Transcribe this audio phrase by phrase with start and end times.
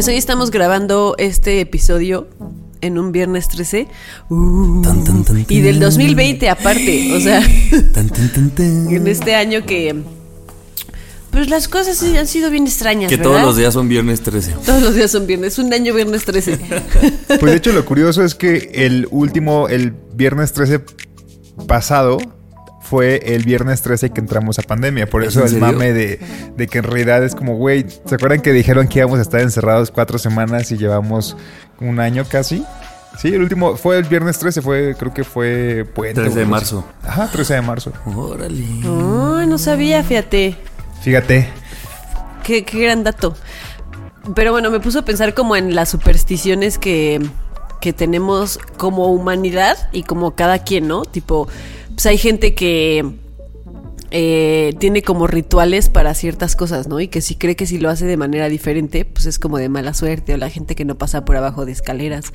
[0.00, 2.26] Pues hoy estamos grabando este episodio
[2.80, 3.86] en un viernes 13.
[4.30, 5.90] Uh, Tan, tan, tan, y del tan.
[5.90, 7.14] 2020 aparte.
[7.14, 7.42] O sea,
[7.92, 8.90] Tan, tan, tan, tan.
[8.90, 9.94] en este año que...
[11.30, 13.10] Pues las cosas sí han sido bien extrañas.
[13.10, 13.30] Que ¿verdad?
[13.30, 14.52] todos los días son viernes 13.
[14.64, 15.58] Todos los días son viernes.
[15.58, 16.58] Un año viernes 13.
[17.38, 20.80] Pues de hecho lo curioso es que el último, el viernes 13
[21.66, 22.16] pasado,
[22.90, 25.08] fue el viernes 13 que entramos a pandemia.
[25.08, 26.18] Por ¿Es eso el mame de,
[26.56, 29.40] de que en realidad es como, güey, ¿se acuerdan que dijeron que íbamos a estar
[29.40, 31.36] encerrados cuatro semanas y llevamos
[31.78, 32.64] un año casi?
[33.16, 36.20] Sí, el último fue el viernes 13, fue, creo que fue puente.
[36.20, 36.84] 13 de marzo.
[37.04, 37.92] Ajá, 13 de marzo.
[38.06, 38.64] Órale.
[38.82, 40.56] Ay, no sabía, fíjate.
[41.00, 41.48] Fíjate.
[42.42, 43.36] Qué, qué gran dato.
[44.34, 47.20] Pero bueno, me puso a pensar como en las supersticiones que,
[47.80, 51.04] que tenemos como humanidad y como cada quien, ¿no?
[51.04, 51.46] Tipo,
[52.00, 53.04] pues hay gente que
[54.10, 56.98] eh, tiene como rituales para ciertas cosas, ¿no?
[56.98, 59.68] Y que si cree que si lo hace de manera diferente, pues es como de
[59.68, 60.32] mala suerte.
[60.32, 62.32] O la gente que no pasa por abajo de escaleras.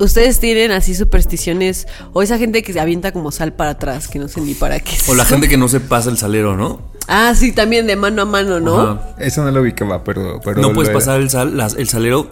[0.00, 1.86] ¿Ustedes tienen así supersticiones?
[2.12, 4.80] O esa gente que se avienta como sal para atrás, que no sé ni para
[4.80, 4.96] qué.
[4.96, 5.34] es O la eso?
[5.34, 6.80] gente que no se pasa el salero, ¿no?
[7.06, 8.80] Ah, sí, también de mano a mano, ¿no?
[8.80, 9.14] Ajá.
[9.20, 10.40] Eso no lo ubicaba, pero...
[10.44, 12.28] pero No puedes pasar el, sal, las- el salero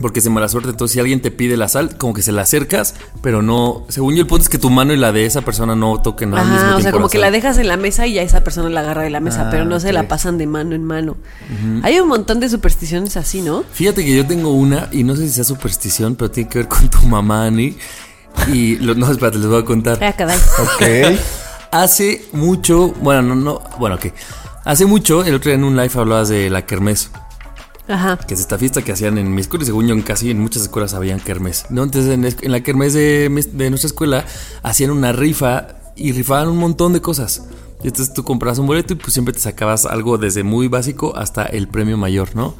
[0.00, 0.70] porque es de mala suerte.
[0.70, 3.84] Entonces, si alguien te pide la sal, como que se la acercas, pero no.
[3.88, 6.34] Según yo, el punto es que tu mano y la de esa persona no toquen
[6.34, 6.78] al mismo Ajá, tiempo.
[6.78, 7.22] o sea, como que sal.
[7.22, 9.48] la dejas en la mesa y ya esa persona la agarra de la mesa, Ah,
[9.50, 11.16] pero no se la pasan de mano en mano.
[11.82, 13.64] Hay un montón de supersticiones así, ¿no?
[13.72, 16.68] Fíjate que yo tengo una, y no sé si sea superstición, pero tiene que ver
[16.68, 17.76] con tu mamá, Ani.
[18.52, 19.98] Y lo- no, espérate, les voy a contar.
[20.02, 20.38] Ah, caray.
[20.62, 21.18] Ok.
[21.72, 24.06] Hace mucho, bueno, no, no, bueno, ok.
[24.64, 27.10] Hace mucho, el otro día en un live hablabas de la kermés,
[27.88, 28.16] Ajá.
[28.18, 30.62] que es esta fiesta que hacían en mi escuela, según yo en casi en muchas
[30.62, 31.66] escuelas habían kermés.
[31.70, 31.84] ¿no?
[31.84, 34.24] Entonces en, la kermés de, de nuestra escuela
[34.62, 37.42] hacían una rifa y rifaban un montón de cosas.
[37.82, 41.44] Entonces tú comprabas un boleto y pues siempre te sacabas algo desde muy básico hasta
[41.44, 42.54] el premio mayor, ¿no?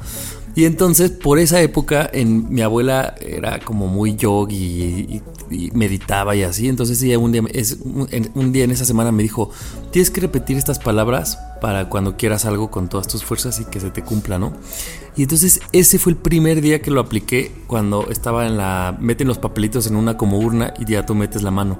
[0.57, 6.41] Y entonces por esa época en, mi abuela era como muy yogi y, meditaba y
[6.41, 6.67] así.
[6.67, 9.51] Entonces ella un día, un, un día en esa semana me dijo,
[9.91, 13.79] tienes que repetir estas palabras para cuando quieras algo con todas tus fuerzas y que
[13.79, 14.53] se te cumpla, ¿no?
[15.15, 18.97] Y entonces ese fue el primer día que lo apliqué cuando estaba en la...
[18.99, 21.77] Meten los papelitos en una como urna y ya tú metes la mano.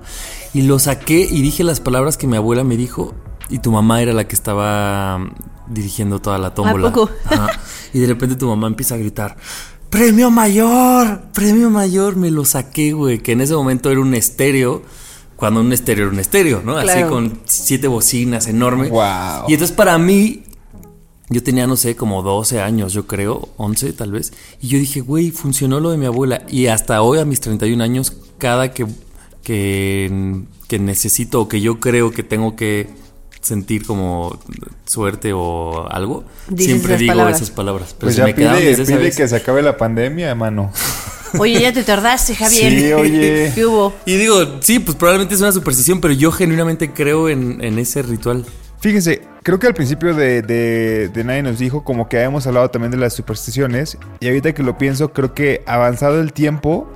[0.54, 3.16] Y lo saqué y dije las palabras que mi abuela me dijo
[3.50, 5.20] y tu mamá era la que estaba
[5.68, 6.92] dirigiendo toda la tómbola.
[6.92, 7.10] poco?
[7.26, 7.50] Ajá.
[7.94, 9.38] Y de repente tu mamá empieza a gritar,
[9.90, 11.22] ¡Premio mayor!
[11.34, 12.18] ¡Premio mayor!
[12.18, 14.82] Me lo saqué, güey, que en ese momento era un estéreo.
[15.38, 16.78] Cuando un estéreo era un estéreo, ¿no?
[16.78, 18.90] Así con siete bocinas enorme.
[18.90, 19.46] Wow.
[19.48, 20.44] Y entonces para mí,
[21.30, 24.34] yo tenía, no sé, como 12 años, yo creo, 11 tal vez.
[24.62, 26.42] Y yo dije, güey, funcionó lo de mi abuela.
[26.50, 28.88] Y hasta hoy, a mis 31 años, cada que,
[29.44, 32.90] que, que necesito o que yo creo que tengo que
[33.48, 34.38] sentir como
[34.86, 37.36] suerte o algo, Dices siempre esas digo palabras.
[37.38, 37.88] esas palabras.
[37.94, 39.16] Pero Pues se ya me quedaron pide, desde esa pide vez.
[39.18, 40.72] que se acabe la pandemia, mano.
[41.40, 42.72] Oye, ya te tardaste, Javier.
[42.72, 43.52] Sí, oye.
[43.56, 43.94] ¿Qué hubo?
[44.06, 48.02] Y digo, sí, pues probablemente es una superstición, pero yo genuinamente creo en, en ese
[48.02, 48.46] ritual.
[48.80, 52.70] Fíjense, creo que al principio de, de, de Nadie nos dijo como que habíamos hablado
[52.72, 56.88] también de las supersticiones y ahorita que lo pienso creo que avanzado el tiempo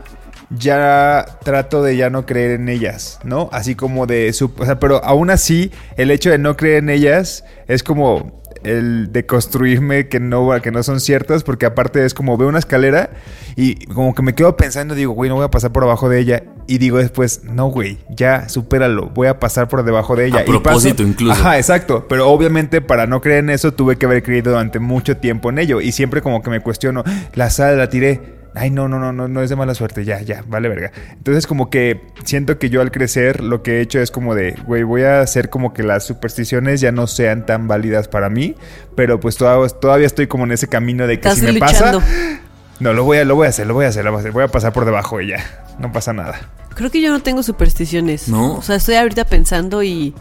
[0.58, 3.50] ya trato de ya no creer en ellas, ¿no?
[3.52, 6.90] Así como de su, o sea, pero aún así el hecho de no creer en
[6.90, 12.14] ellas es como el de construirme que no que no son ciertas porque aparte es
[12.14, 13.10] como veo una escalera
[13.56, 16.20] y como que me quedo pensando digo, güey, no voy a pasar por abajo de
[16.20, 20.38] ella y digo después, no, güey, ya supéralo, voy a pasar por debajo de ella
[20.40, 21.34] A Y paso- propósito, incluso.
[21.34, 22.06] Ajá, exacto.
[22.08, 25.58] Pero obviamente para no creer en eso tuve que haber creído durante mucho tiempo en
[25.58, 25.82] ello.
[25.82, 28.41] Y siempre como que me cuestiono, la sal la tiré.
[28.54, 30.04] Ay, no, no, no, no, no es de mala suerte.
[30.04, 30.92] Ya, ya, vale verga.
[31.14, 34.52] Entonces como que siento que yo al crecer lo que he hecho es como de,
[34.66, 38.56] güey, voy a hacer como que las supersticiones ya no sean tan válidas para mí.
[38.96, 42.00] Pero pues todavía, todavía estoy como en ese camino de que Estás si me luchando.
[42.00, 42.40] pasa...
[42.82, 44.22] No, lo voy, a, lo voy a hacer, lo voy a hacer, lo voy a
[44.22, 44.32] hacer.
[44.32, 45.66] Voy a pasar por debajo y ya.
[45.78, 46.40] No pasa nada.
[46.74, 48.28] Creo que yo no tengo supersticiones.
[48.28, 48.56] ¿No?
[48.56, 50.16] O sea, estoy ahorita pensando y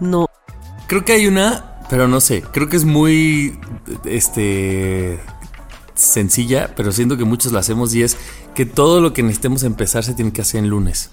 [0.00, 0.26] No.
[0.88, 2.42] Creo que hay una, pero no sé.
[2.52, 3.60] Creo que es muy.
[4.04, 5.20] Este.
[5.98, 8.16] Sencilla, pero siento que muchos la hacemos y es
[8.54, 11.10] que todo lo que necesitemos empezar se tiene que hacer en lunes.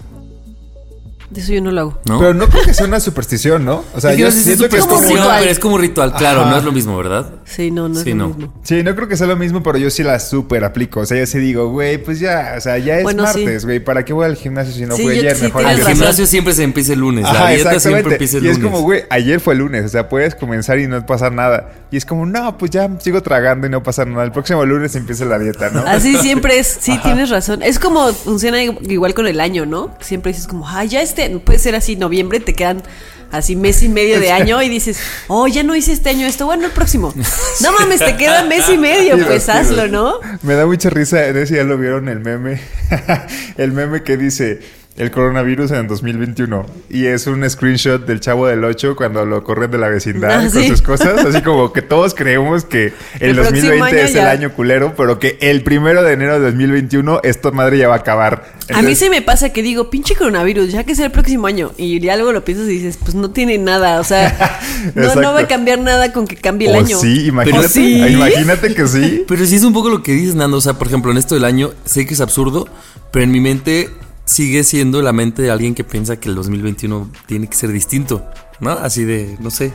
[1.29, 1.99] De eso yo no lo hago.
[2.05, 2.19] ¿No?
[2.19, 3.83] Pero no creo que sea una superstición, ¿no?
[3.95, 5.01] O sea, Es yo es siento que es como...
[5.01, 5.37] ritual.
[5.39, 6.13] pero es como ritual.
[6.15, 6.51] Claro, Ajá.
[6.51, 7.33] no es lo mismo, ¿verdad?
[7.45, 8.27] Sí, no, no es Sí, lo no.
[8.29, 8.53] mismo.
[8.63, 10.99] Sí, no creo que sea lo mismo, pero yo sí la super aplico.
[10.99, 13.79] O sea, yo sí digo, güey, pues ya, o sea, ya es Bueno, martes, güey.
[13.79, 15.35] ¿Para qué voy al gimnasio si no Sí, fue yo- ayer?
[15.35, 15.93] sí, Mejor el razón.
[15.93, 17.23] gimnasio siempre se empieza el lunes.
[17.23, 18.13] la Ajá, dieta siempre exactamente.
[18.13, 18.57] empieza el y lunes.
[18.59, 21.71] es como, güey, ayer fue lunes, o sea, puedes comenzar y no pasar nada.
[21.91, 24.23] Y es como, no, pues ya sigo tragando y no pasa nada.
[24.23, 25.81] El próximo lunes empieza la dieta, ¿no?
[25.87, 27.63] Así siempre es, sí, tienes razón.
[27.63, 29.91] Es como funciona igual con el año, ¿no?
[30.01, 32.83] Siempre dices como, ah, ya este, puede ser así, noviembre, te quedan
[33.31, 36.45] así mes y medio de año y dices, oh, ya no hice este año esto,
[36.45, 37.13] bueno, el próximo.
[37.61, 40.19] No mames, te queda mes y medio, pues hazlo, ¿no?
[40.41, 42.59] Me da mucha risa, en ese ya lo vieron el meme.
[43.57, 44.59] el meme que dice
[44.97, 46.65] el coronavirus en 2021.
[46.89, 50.49] Y es un screenshot del chavo del 8 cuando lo corren de la vecindad Ah,
[50.49, 51.25] con sus cosas.
[51.25, 54.93] Así como que todos creemos que el, El próximo 2020 año es el año culero,
[54.95, 58.55] pero que el primero de enero de 2021 esta madre ya va a acabar.
[58.73, 61.73] A mí se me pasa que digo, pinche coronavirus, ya que sea el próximo año.
[61.77, 63.99] Y ya luego lo piensas y dices, pues no tiene nada.
[63.99, 64.59] O sea,
[64.95, 66.97] no, va a cambiar nada con que cambie el o año.
[66.97, 68.01] sí, imagínate, ¿O sí?
[68.01, 69.25] imagínate que sí.
[69.27, 70.55] Pero sí es un poco lo que dices, Nando.
[70.57, 72.67] O sea, por ejemplo, en esto del año, sé que es absurdo,
[73.11, 73.89] pero en mi mente
[74.25, 78.27] sigue siendo la mente de alguien que piensa que el 2021 tiene que ser distinto,
[78.59, 78.71] ¿no?
[78.71, 79.71] Así de, no sé.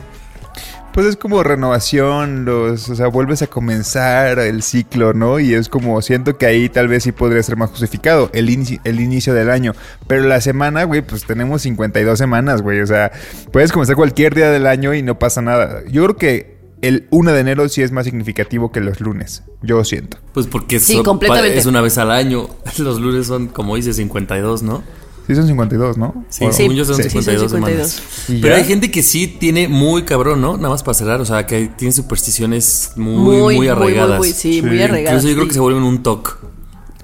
[0.93, 5.39] Pues es como renovación, los, o sea, vuelves a comenzar el ciclo, ¿no?
[5.39, 8.49] Y es como, siento que ahí tal vez sí podría ser más justificado el,
[8.83, 9.73] el inicio del año.
[10.07, 12.81] Pero la semana, güey, pues tenemos 52 semanas, güey.
[12.81, 13.09] O sea,
[13.53, 15.81] puedes comenzar cualquier día del año y no pasa nada.
[15.89, 16.50] Yo creo que
[16.81, 19.43] el 1 de enero sí es más significativo que los lunes.
[19.61, 20.17] Yo siento.
[20.33, 21.57] Pues porque Sí, son- completamente.
[21.57, 22.47] es una vez al año.
[22.77, 24.83] Los lunes son, como dices, 52, ¿no?
[25.27, 26.25] Sí, son 52, ¿no?
[26.29, 27.03] Sí, O- según yo son Sí.
[27.03, 27.89] 52, Sí, son 52.
[27.91, 28.29] semanas.
[28.29, 30.57] ¿Y Pero hay gente que sí tiene muy cabrón, ¿no?
[30.57, 34.17] Nada más para cerrar, o sea, que tiene supersticiones muy, Muy, muy, muy, arraigadas.
[34.17, 34.61] muy, sí, Sí.
[34.61, 35.19] muy arraigadas.
[35.23, 35.47] Incluso yo creo sí.
[35.49, 36.31] que se vuelven un toque.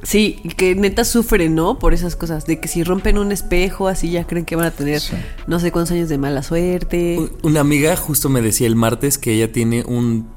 [0.07, 1.80] Sí, que neta sufren, ¿no?
[1.80, 2.45] Por esas cosas.
[2.45, 5.01] De que si rompen un espejo, así ya creen que van a tener
[5.48, 7.19] no sé cuántos años de mala suerte.
[7.44, 10.30] Una amiga justo me decía el martes que ella tiene un...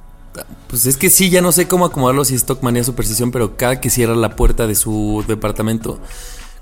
[0.67, 3.81] Pues es que sí, ya no sé cómo acomodarlo, si es manía superstición, pero cada
[3.81, 6.01] que cierra la puerta de su departamento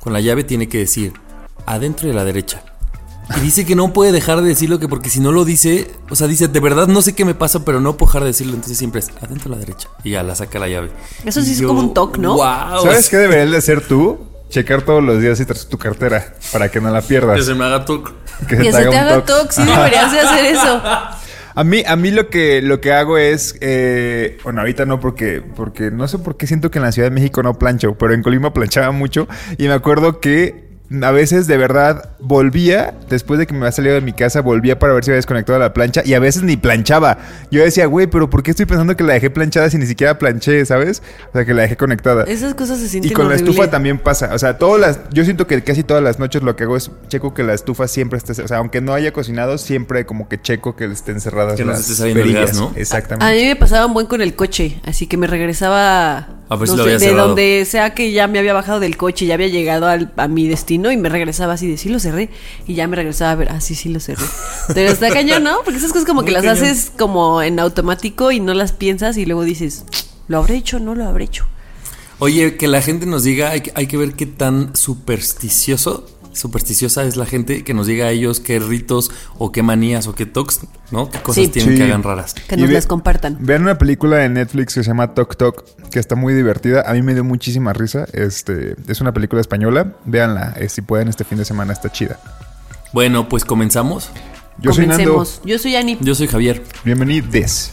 [0.01, 1.15] con la llave tiene que decir
[1.65, 2.63] adentro y a la derecha.
[3.37, 6.17] Y dice que no puede dejar de decirlo que porque si no lo dice, o
[6.17, 8.55] sea, dice, de verdad no sé qué me pasa, pero no puedo dejar de decirlo,
[8.55, 9.89] entonces siempre es adentro a la derecha.
[10.03, 10.91] Y ya la saca la llave.
[11.25, 12.35] Eso sí Y es como un toque, ¿no?
[12.35, 12.83] Wow.
[12.83, 14.19] ¿Sabes qué deberías de hacer tú?
[14.49, 17.37] Checar todos los días y traes tu cartera para que no la pierdas.
[17.37, 18.13] Que se me haga toque.
[18.49, 19.33] Que Que se te haga toque.
[19.33, 20.83] toque, sí deberías de hacer eso.
[21.55, 25.43] A mí, a mí lo que lo que hago es, eh, bueno, ahorita no porque,
[25.57, 28.15] porque no sé por qué siento que en la Ciudad de México no plancho, pero
[28.15, 29.27] en Colima planchaba mucho
[29.59, 30.68] y me acuerdo que
[31.03, 34.79] a veces de verdad volvía, después de que me había salido de mi casa, volvía
[34.79, 37.19] para ver si había desconectado la plancha y a veces ni planchaba.
[37.51, 40.19] Yo decía, güey, pero ¿por qué estoy pensando que la dejé planchada si ni siquiera
[40.19, 41.03] planché, ¿sabes?
[41.29, 42.25] O sea, que la dejé conectada.
[42.25, 44.31] Esas cosas se sienten Y con la estufa también pasa.
[44.35, 45.01] O sea, todas las.
[45.13, 47.87] Yo siento que casi todas las noches lo que hago es checo que la estufa
[47.87, 48.33] siempre esté.
[48.43, 51.73] O sea, aunque no haya cocinado, siempre como que checo que estén cerradas Que no
[51.73, 52.57] las se esté saliendo el perillas.
[52.57, 52.73] ¿no?
[52.75, 53.37] A Exactamente.
[53.43, 56.77] mí me pasaba un buen con el coche, así que me regresaba A ver si
[56.77, 59.35] no lo sé, había de donde sea que ya me había bajado del coche, ya
[59.35, 62.31] había llegado al- a mi destino y me regresaba así de sí lo cerré
[62.67, 64.25] y ya me regresaba a ver, ah sí sí lo cerré.
[64.75, 65.59] Pero está cañón, ¿no?
[65.65, 69.27] Porque esas cosas como que las haces como en automático y no las piensas y
[69.27, 69.85] luego dices,
[70.29, 71.47] ¿lo habré hecho no lo habré hecho?
[72.21, 76.07] Oye, que la gente nos diga, hay, que- hay que ver qué tan supersticioso,
[76.39, 80.15] supersticiosa es la gente, que nos diga a ellos qué ritos o qué manías o
[80.15, 81.11] qué tocs, ¿no?
[81.11, 81.51] Qué cosas Sí.
[81.51, 81.79] tienen Sí.
[81.79, 82.35] que hagan raras.
[82.35, 83.37] Que nos ve- las compartan.
[83.41, 86.83] Vean una película de Netflix que se llama Tok Tok, que está muy divertida.
[86.87, 88.07] A mí me dio muchísima risa.
[88.13, 89.95] Este, es una película española.
[90.05, 92.19] Véanla, eh, si pueden este fin de semana, está chida.
[92.93, 94.11] Bueno, pues comenzamos.
[94.61, 95.13] Yo soy Nando.
[95.13, 95.41] Comencemos.
[95.45, 95.99] Yo soy Ani.
[96.01, 96.63] Yo soy Javier.
[96.85, 97.73] Bienvenidos.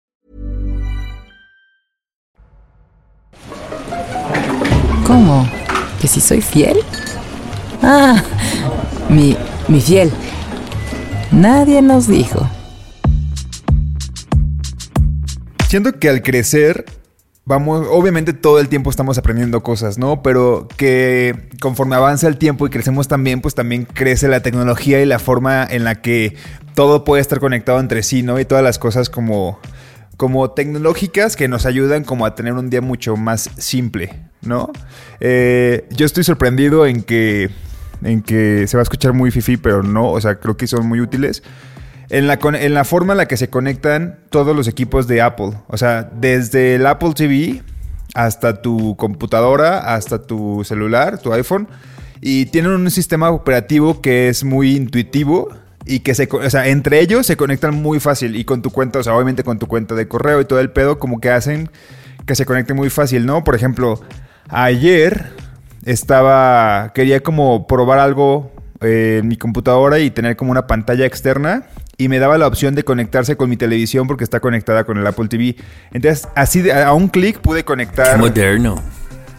[5.11, 5.45] ¿Cómo?
[5.99, 6.77] ¿Que si soy fiel?
[7.83, 8.23] Ah,
[9.09, 9.35] mi,
[9.67, 10.09] mi fiel.
[11.33, 12.49] Nadie nos dijo.
[15.67, 16.85] Siento que al crecer
[17.43, 20.23] vamos, obviamente todo el tiempo estamos aprendiendo cosas, ¿no?
[20.23, 25.05] Pero que conforme avanza el tiempo y crecemos también, pues también crece la tecnología y
[25.05, 26.37] la forma en la que
[26.73, 28.39] todo puede estar conectado entre sí, ¿no?
[28.39, 29.59] Y todas las cosas como,
[30.21, 34.71] como tecnológicas que nos ayudan como a tener un día mucho más simple, ¿no?
[35.19, 37.49] Eh, yo estoy sorprendido en que,
[38.03, 40.85] en que se va a escuchar muy fifi, pero no, o sea, creo que son
[40.85, 41.41] muy útiles.
[42.09, 45.53] En la, en la forma en la que se conectan todos los equipos de Apple.
[45.65, 47.63] O sea, desde el Apple TV
[48.13, 51.67] hasta tu computadora, hasta tu celular, tu iPhone.
[52.21, 55.49] Y tienen un sistema operativo que es muy intuitivo
[55.85, 58.99] y que se, o sea, entre ellos se conectan muy fácil y con tu cuenta,
[58.99, 61.69] o sea, obviamente con tu cuenta de correo y todo el pedo, como que hacen
[62.25, 63.43] que se conecte muy fácil, ¿no?
[63.43, 63.99] Por ejemplo,
[64.49, 65.31] ayer
[65.85, 71.63] estaba, quería como probar algo eh, en mi computadora y tener como una pantalla externa
[71.97, 75.05] y me daba la opción de conectarse con mi televisión porque está conectada con el
[75.05, 75.55] Apple TV.
[75.91, 78.81] Entonces, así de, a un clic pude conectar, moderno.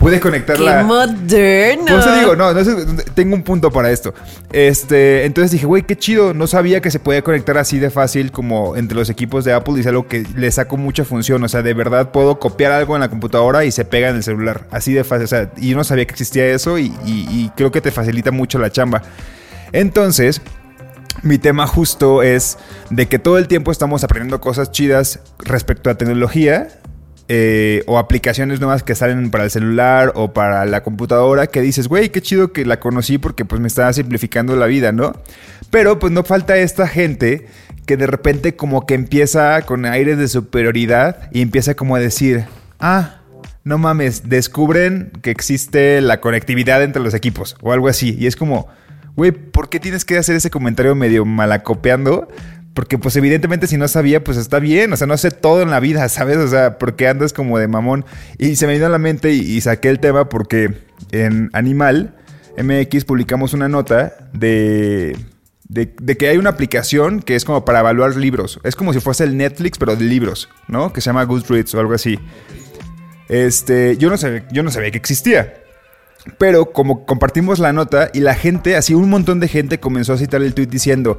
[0.02, 1.84] Pude conectar ¡Qué moderno!
[1.86, 2.74] Por eso digo, no, no sé,
[3.14, 4.12] tengo un punto para esto.
[4.52, 6.34] Este, entonces dije, güey, qué chido.
[6.34, 9.74] No sabía que se podía conectar así de fácil como entre los equipos de Apple
[9.76, 11.42] y es algo que le saco mucha función.
[11.44, 14.22] O sea, de verdad puedo copiar algo en la computadora y se pega en el
[14.22, 14.66] celular.
[14.70, 15.24] Así de fácil.
[15.24, 17.90] O sea, y yo no sabía que existía eso y, y- y creo que te
[17.90, 19.02] facilita mucho la chamba.
[19.72, 20.40] Entonces,
[21.22, 22.58] mi tema justo es
[22.90, 26.68] de que todo el tiempo estamos aprendiendo cosas chidas respecto a tecnología
[27.28, 31.88] eh, o aplicaciones nuevas que salen para el celular o para la computadora que dices,
[31.88, 35.12] güey, qué chido que la conocí porque pues me está simplificando la vida, ¿no?
[35.70, 37.46] Pero pues no falta esta gente
[37.86, 42.44] que de repente como que empieza con aires de superioridad y empieza como a decir,
[42.78, 43.22] ah,
[43.64, 48.16] no mames, descubren que existe la conectividad entre los equipos o algo así.
[48.18, 48.68] Y es como,
[49.14, 52.28] güey, ¿por qué tienes que hacer ese comentario medio malacopeando?
[52.74, 55.70] Porque pues evidentemente si no sabía, pues está bien, o sea, no sé todo en
[55.70, 56.38] la vida, ¿sabes?
[56.38, 58.04] O sea, porque andas como de mamón.
[58.38, 60.74] Y se me vino a la mente y, saqué el tema porque
[61.10, 62.16] en Animal
[62.56, 65.16] MX publicamos una nota de,
[65.68, 68.60] de, de que hay una aplicación que es como para evaluar libros.
[68.64, 70.92] Es como si fuese el Netflix, pero de libros, ¿no?
[70.92, 72.18] Que se llama Goodreads o algo así.
[73.28, 75.54] Este, yo no sabía, yo no sabía que existía.
[76.38, 80.18] Pero como compartimos la nota y la gente, así un montón de gente comenzó a
[80.18, 81.18] citar el tweet diciendo,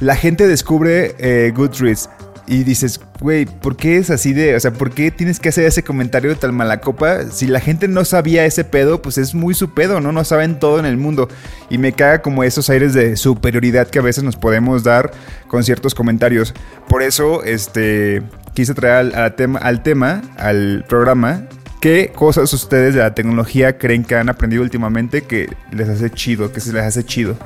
[0.00, 2.08] la gente descubre eh, Goodreads
[2.46, 5.64] y dices, güey, ¿por qué es así de, o sea, ¿por qué tienes que hacer
[5.64, 7.30] ese comentario tal malacopa?
[7.30, 10.12] Si la gente no sabía ese pedo, pues es muy su pedo, ¿no?
[10.12, 11.28] No saben todo en el mundo.
[11.70, 15.12] Y me caga como esos aires de superioridad que a veces nos podemos dar
[15.48, 16.52] con ciertos comentarios.
[16.86, 18.22] Por eso, este,
[18.52, 21.48] quise traer al, al tema, al tema, al programa,
[21.84, 26.50] ¿Qué cosas ustedes de la tecnología creen que han aprendido últimamente que les hace chido,
[26.50, 27.36] que se les hace chido?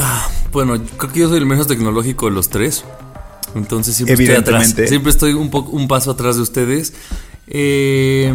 [0.00, 2.84] Ah, bueno, creo que yo soy el menos tecnológico de los tres.
[3.54, 4.46] Entonces siempre estoy atrás.
[4.62, 4.88] Evidentemente.
[4.88, 6.92] Siempre estoy un, poco, un paso atrás de ustedes.
[7.46, 8.32] Eh,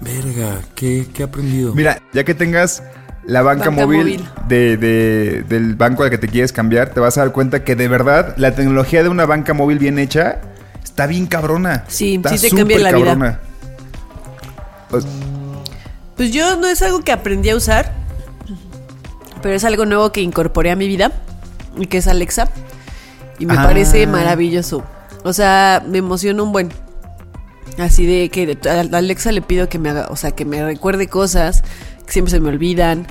[0.00, 1.74] verga, ¿qué, qué he aprendido?
[1.74, 2.82] Mira, ya que tengas
[3.26, 4.28] la banca, Banca móvil, móvil.
[4.48, 7.76] De, de- del banco al que te quieres cambiar, te vas a dar cuenta que
[7.76, 10.40] de verdad la tecnología de una banca móvil bien hecha
[10.82, 11.84] está bien cabrona.
[11.88, 13.06] Sí, Está sí te cambia súper la vida.
[13.10, 13.40] cabrona.
[14.88, 15.04] Pues,
[16.16, 17.94] Pues yo no es algo que aprendí a usar,
[19.42, 21.12] pero es algo nuevo que incorporé a mi vida,
[21.76, 22.48] y que es Alexa.
[23.38, 23.62] Y me Ah.
[23.64, 24.84] parece maravilloso.
[25.24, 26.70] O sea, me emociona un buen.
[27.78, 31.06] Así de que a Alexa le pido que me haga, o sea, que me recuerde
[31.06, 31.62] cosas
[32.06, 33.06] que siempre se me olvidan.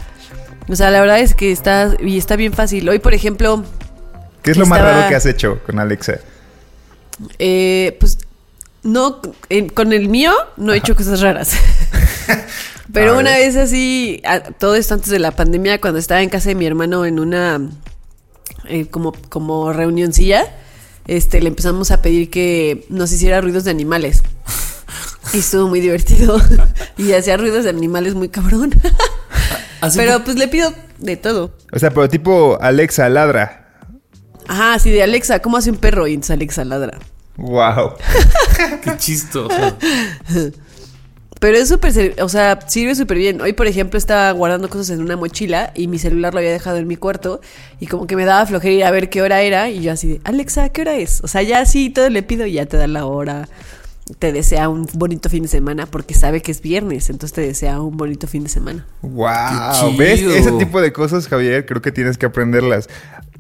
[0.68, 2.90] O sea, la verdad es que está y está bien fácil.
[2.90, 3.64] Hoy, por ejemplo,
[4.44, 6.20] ¿Qué es lo más Estaba- raro que has hecho con Alexa?
[7.40, 8.18] Eh, pues
[8.88, 11.52] no, en- con el mío no he hecho cosas raras.
[12.94, 16.50] Pero una vez así, a- todo esto antes de la pandemia, cuando estaba en casa
[16.50, 17.60] de mi hermano en una
[18.66, 20.46] eh, como, como reunioncilla,
[21.06, 24.24] este, le empezamos a pedir que nos hiciera ruidos de animales.
[25.34, 26.40] Y estuvo muy divertido.
[26.98, 28.74] y hacía ruidos de animales muy cabrón.
[29.82, 31.54] Así Pero pues le pido de todo.
[31.74, 33.68] O sea, pero tipo Alexa ladra.
[34.48, 36.08] Ajá, así de Alexa, ¿cómo hace un perro?
[36.08, 36.98] Y entonces Alexa ladra.
[37.38, 37.94] Wow.
[38.84, 39.78] qué chistoso.
[41.40, 43.42] Pero es súper, o sea, sirve súper bien.
[43.42, 46.78] Hoy, por ejemplo, estaba guardando cosas en una mochila y mi celular lo había dejado
[46.78, 47.42] en mi cuarto
[47.80, 50.08] y como que me daba flojera ir a ver qué hora era y yo así
[50.08, 51.22] de, Alexa, ¿qué hora es?
[51.24, 53.48] O sea, ya así todo le pido y ya te da la hora.
[54.20, 57.82] Te desea un bonito fin de semana porque sabe que es viernes, entonces te desea
[57.82, 58.88] un bonito fin de semana.
[59.02, 59.98] Wow.
[59.98, 60.22] ¿Ves?
[60.22, 62.88] Ese tipo de cosas, Javier, creo que tienes que aprenderlas.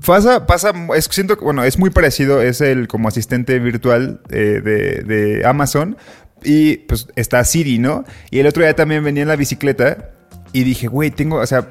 [0.05, 5.03] Pasa, pasa, es, siento bueno, es muy parecido, es el como asistente virtual eh, de,
[5.03, 5.97] de Amazon
[6.43, 8.05] y pues está Siri, ¿no?
[8.29, 10.11] Y el otro día también venía en la bicicleta
[10.53, 11.67] Y dije, güey, tengo, o sea,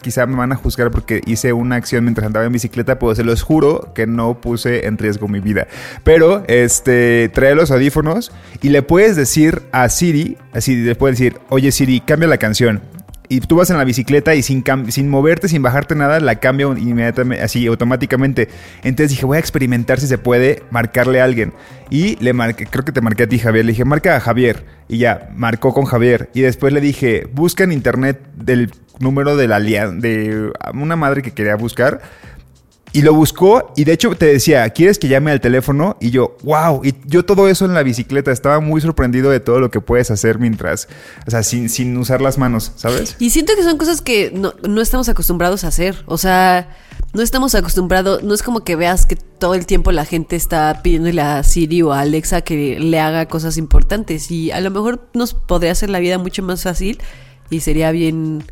[0.00, 3.24] quizá me van a juzgar porque hice una acción mientras andaba en bicicleta, pues se
[3.24, 5.66] los juro que no puse en riesgo mi vida.
[6.04, 11.38] Pero, este, trae los audífonos y le puedes decir a Siri, así le puedes decir,
[11.50, 12.82] oye Siri, cambia la canción.
[13.34, 16.76] Y tú vas en la bicicleta y sin, sin moverte, sin bajarte nada, la cambio
[16.76, 18.48] inmediatamente, así automáticamente.
[18.84, 21.52] Entonces dije, voy a experimentar si se puede marcarle a alguien.
[21.90, 23.64] Y le marqué, creo que te marqué a ti, Javier.
[23.64, 24.64] Le dije, marca a Javier.
[24.86, 26.30] Y ya, marcó con Javier.
[26.32, 31.32] Y después le dije, busca en internet del número de la de una madre que
[31.32, 32.02] quería buscar.
[32.94, 35.96] Y lo buscó y de hecho te decía, ¿quieres que llame al teléfono?
[36.00, 39.58] Y yo, wow, y yo todo eso en la bicicleta, estaba muy sorprendido de todo
[39.58, 40.88] lo que puedes hacer mientras,
[41.26, 43.16] o sea, sin, sin usar las manos, ¿sabes?
[43.18, 46.04] Y siento que son cosas que no, no estamos acostumbrados a hacer.
[46.06, 46.68] O sea,
[47.14, 50.80] no estamos acostumbrados, no es como que veas que todo el tiempo la gente está
[50.84, 54.30] pidiéndole a Siri o a Alexa que le haga cosas importantes.
[54.30, 56.98] Y a lo mejor nos podría hacer la vida mucho más fácil
[57.50, 58.44] y sería bien.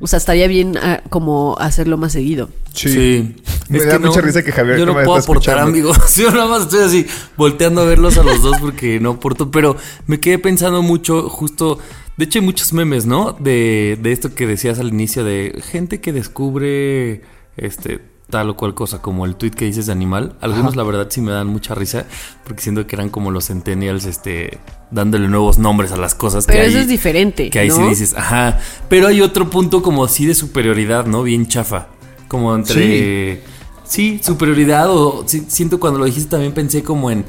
[0.00, 2.50] O sea, estaría bien ah, como hacerlo más seguido.
[2.72, 3.34] Sí.
[3.68, 5.98] Me da mucha risa que Javier Yo no no me puedo está aportar, amigos.
[6.16, 9.50] Yo nada más estoy así volteando a verlos a los dos porque no aporto.
[9.50, 9.76] Pero
[10.06, 11.78] me quedé pensando mucho, justo.
[12.16, 13.32] De hecho, hay muchos memes, ¿no?
[13.32, 17.22] De, de esto que decías al inicio, de gente que descubre
[17.56, 18.00] este
[18.30, 20.34] tal o cual cosa, como el tweet que dices de animal.
[20.40, 22.04] Algunos, la verdad, sí me dan mucha risa
[22.44, 24.58] porque siento que eran como los centennials, este,
[24.90, 26.44] dándole nuevos nombres a las cosas.
[26.46, 27.48] Pero que eso hay- es diferente.
[27.50, 27.76] que ahí ¿no?
[27.76, 28.58] sí dices, ajá.
[28.88, 31.22] Pero hay otro punto como así de superioridad, ¿no?
[31.22, 31.88] Bien chafa.
[32.28, 33.42] Como entre.
[33.84, 34.90] Sí, superioridad.
[34.90, 37.24] O sí, siento cuando lo dijiste también pensé como en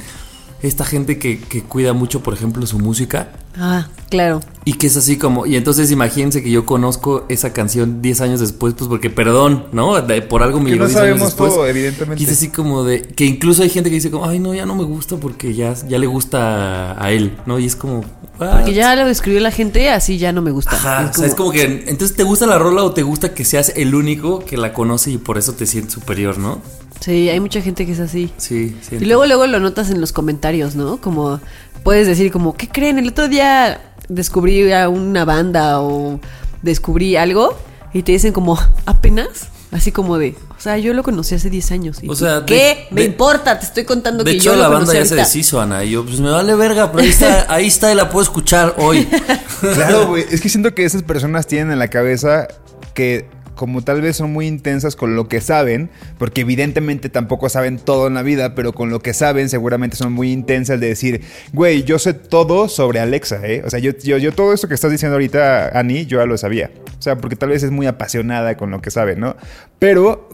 [0.62, 3.32] esta gente que, que cuida mucho, por ejemplo, su música.
[3.58, 4.42] Ah, claro.
[4.66, 5.46] Y que es así como.
[5.46, 10.00] Y entonces imagínense que yo conozco esa canción 10 años después, pues porque perdón, ¿no?
[10.02, 11.54] De- por algo me llegó no 10 años sabemos después.
[11.54, 12.22] todo, evidentemente.
[12.22, 13.02] Y es así como de.
[13.02, 15.74] Que incluso hay gente que dice como, ay, no, ya no me gusta porque ya,
[15.88, 17.58] ya le gusta a él, ¿no?
[17.60, 18.02] Y es como.
[18.38, 18.68] Porque "What?".
[18.72, 20.72] ya lo escribió la gente, así ya no me gusta.
[20.76, 23.44] Ajá, o sea, es como que entonces te gusta la rola o te gusta que
[23.46, 26.62] seas el único que la conoce y por eso te sientes superior, ¿no?
[27.00, 28.32] Sí, hay mucha gente que es así.
[28.38, 28.98] Sí, sí.
[29.00, 30.98] Y luego, luego lo notas en los comentarios, ¿no?
[31.02, 31.40] Como
[31.84, 33.00] puedes decir como, ¿qué creen?
[33.00, 36.20] El otro día descubrí a una banda o
[36.62, 37.58] descubrí algo
[37.94, 39.48] y te dicen como, ¿apenas?
[39.72, 42.00] Así como de, o sea, yo lo conocí hace 10 años.
[42.02, 42.88] Y O sea, de- ¿qué?
[42.92, 45.06] Me de- importa, te estoy contando De que hecho, yo la lo banda conocí ya
[45.06, 45.84] se deshizo, Ana.
[45.84, 48.76] Y yo, pues me vale verga, pero ahí está, ahí está y la puedo escuchar
[48.78, 49.08] hoy.
[49.60, 50.26] Claro, güey.
[50.32, 52.48] Es que siento que esas personas tienen en la cabeza
[52.94, 57.78] que como tal vez son muy intensas con lo que saben, porque evidentemente tampoco saben
[57.78, 61.24] todo en la vida, pero con lo que saben seguramente son muy intensas de decir,
[61.52, 63.62] güey, yo sé todo sobre Alexa, ¿eh?
[63.66, 66.72] O sea, yo, yo, todo esto que estás diciendo ahorita, Ani, yo ya lo sabía.
[66.98, 69.36] O sea, porque tal vez es muy apasionada con lo que sabe, ¿no?
[69.78, 70.30] Pero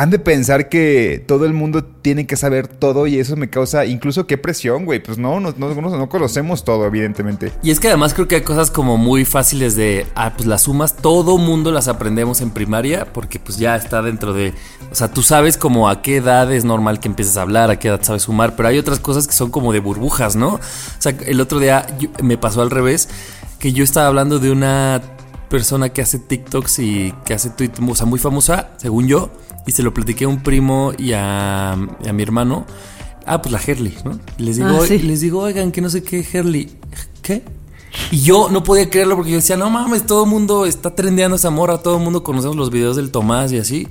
[0.00, 3.84] han de pensar que todo el mundo tiene que saber todo y eso me causa
[3.84, 5.02] incluso qué presión, güey.
[5.02, 7.52] Pues no, no, no, no conocemos todo, evidentemente.
[7.62, 10.62] Y es que además creo que hay cosas como muy fáciles de, ah, pues las
[10.62, 14.54] sumas, todo mundo las aprendemos en primaria porque pues ya está dentro de,
[14.90, 17.78] o sea, tú sabes como a qué edad es normal que empieces a hablar, a
[17.78, 20.54] qué edad sabes sumar, pero hay otras cosas que son como de burbujas, ¿no?
[20.54, 20.60] O
[20.98, 21.86] sea, el otro día
[22.22, 23.10] me pasó al revés,
[23.58, 25.02] que yo estaba hablando de una
[25.50, 29.30] persona que hace TikToks y que hace tweets, o sea, muy famosa, según yo,
[29.70, 32.66] y se lo platiqué a un primo y a, a mi hermano.
[33.24, 34.18] Ah, pues la Herley, ¿no?
[34.36, 34.98] Y les digo, Ah, sí.
[34.98, 36.68] les digo, oigan, que no sé qué, Herley.
[37.22, 37.44] ¿Qué?
[38.10, 41.36] Y yo no podía creerlo porque yo decía, no mames, todo el mundo está trendeando
[41.36, 43.86] esa morra, todo el mundo conocemos los videos del Tomás y así.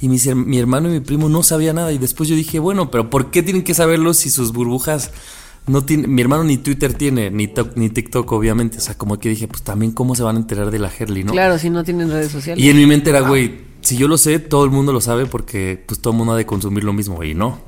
[0.00, 1.92] Y her- mi hermano y mi primo no sabía nada.
[1.92, 5.12] Y después yo dije, bueno, pero ¿por qué tienen que saberlo si sus burbujas
[5.68, 6.12] no tienen?
[6.12, 8.78] Mi hermano ni Twitter tiene, ni, to- ni TikTok, obviamente.
[8.78, 11.22] O sea, como que dije, pues también cómo se van a enterar de la Herley,
[11.24, 11.32] ¿no?
[11.32, 12.62] Claro, si no tienen redes sociales.
[12.64, 15.26] Y en mi mente era, güey, si yo lo sé, todo el mundo lo sabe
[15.26, 17.22] porque pues todo el mundo ha de consumir lo mismo.
[17.22, 17.60] Y no.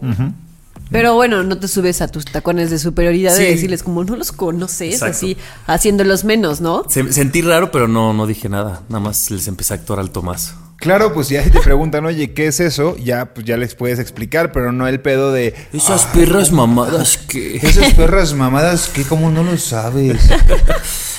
[0.91, 3.43] Pero bueno, no te subes a tus tacones de superioridad Sí.
[3.43, 5.17] de decirles como no los conoces, Exacto.
[5.17, 6.85] así haciéndolos menos, ¿no?
[6.89, 8.83] Se- sentí raro, pero no, no dije nada.
[8.89, 10.55] Nada más les empecé a actuar al Tomás.
[10.77, 12.97] Claro, pues ya si te preguntan, oye, ¿qué es eso?
[12.97, 17.57] Ya, pues ya les puedes explicar, pero no el pedo de Esas perras mamadas que...
[17.57, 20.29] esas perras mamadas que como no lo sabes.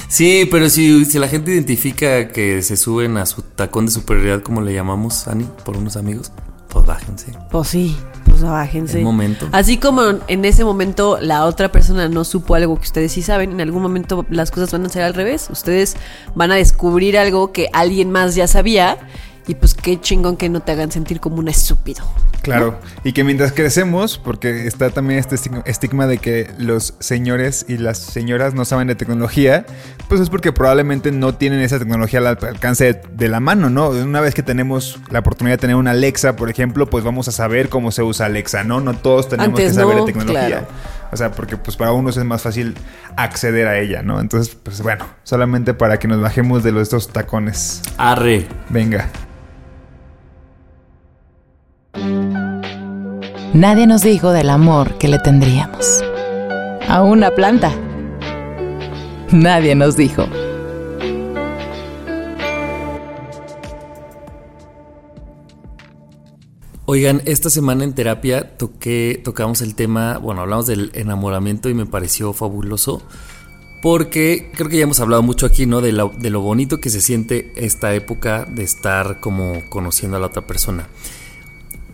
[0.10, 4.42] Sí, pero si, si la gente identifica que se suben a su tacón de superioridad,
[4.42, 6.32] como le llamamos, Ani, por unos amigos,
[6.70, 7.34] pues bájense.
[7.52, 9.00] Pues sí, pues bájense.
[9.00, 9.50] El momento.
[9.52, 13.52] Así como en ese momento la otra persona no supo algo que ustedes sí saben,
[13.52, 15.50] en algún momento las cosas van a ser al revés.
[15.52, 15.98] Ustedes
[16.36, 18.98] van a descubrir algo que alguien más ya sabía
[19.48, 22.04] y pues qué chingón que no te hagan sentir como un estúpido.
[22.42, 27.78] Claro, y que mientras crecemos, porque está también este estigma- de que los señores y
[27.78, 29.66] las señoras no saben de tecnología,
[30.08, 33.90] pues es porque probablemente no tienen esa tecnología al alcance de, de la mano, ¿no?
[33.90, 37.32] Una vez que tenemos la oportunidad de tener una Alexa, por ejemplo, pues vamos a
[37.34, 38.80] saber cómo se usa Alexa, ¿no?
[38.80, 40.48] No todos tenemos Antes que saber no, de tecnología.
[40.48, 40.68] claro.
[41.12, 42.76] O sea, porque pues para unos es más fácil
[43.18, 44.20] acceder a ella, ¿no?
[44.22, 47.82] Entonces, pues bueno, solamente para que nos bajemos de los estos tacones.
[47.98, 48.46] Arre.
[48.70, 49.10] Venga.
[53.54, 56.04] Nadie nos dijo del amor que le tendríamos.
[56.88, 57.72] A una planta.
[59.32, 60.28] Nadie nos dijo.
[66.86, 71.86] Oigan, esta semana en terapia toqué, tocamos el tema, bueno, hablamos del enamoramiento y me
[71.86, 73.02] pareció fabuloso.
[73.82, 75.82] Porque creo que ya hemos hablado mucho aquí, ¿no?
[75.82, 80.28] De de lo bonito que se siente esta época de estar como conociendo a la
[80.28, 80.88] otra persona.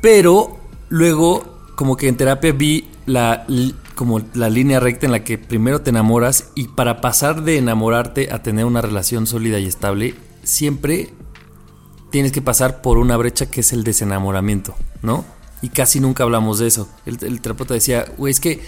[0.03, 3.47] Pero luego, como que en terapia vi la,
[3.95, 8.27] como la línea recta en la que primero te enamoras y para pasar de enamorarte
[8.29, 11.13] a tener una relación sólida y estable, siempre
[12.11, 15.23] tienes que pasar por una brecha que es el desenamoramiento, ¿no?
[15.61, 16.89] Y casi nunca hablamos de eso.
[17.05, 18.61] El, el terapeuta decía, güey, es que,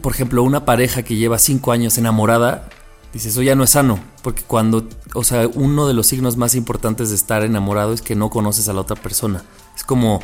[0.00, 2.68] por ejemplo, una pareja que lleva cinco años enamorada,
[3.12, 6.54] dice, eso ya no es sano, porque cuando, o sea, uno de los signos más
[6.54, 9.42] importantes de estar enamorado es que no conoces a la otra persona.
[9.76, 10.20] Es como,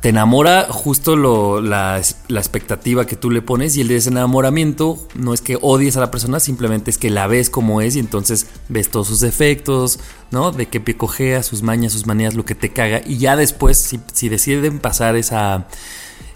[0.00, 5.34] te enamora justo lo, la, la expectativa que tú le pones y el desenamoramiento no
[5.34, 8.46] es que odies a la persona, simplemente es que la ves como es y entonces
[8.68, 9.98] ves todos sus defectos,
[10.30, 10.52] ¿no?
[10.52, 13.78] De qué pie cojea, sus mañas, sus manías, lo que te caga y ya después
[13.78, 15.66] si, si deciden pasar esa,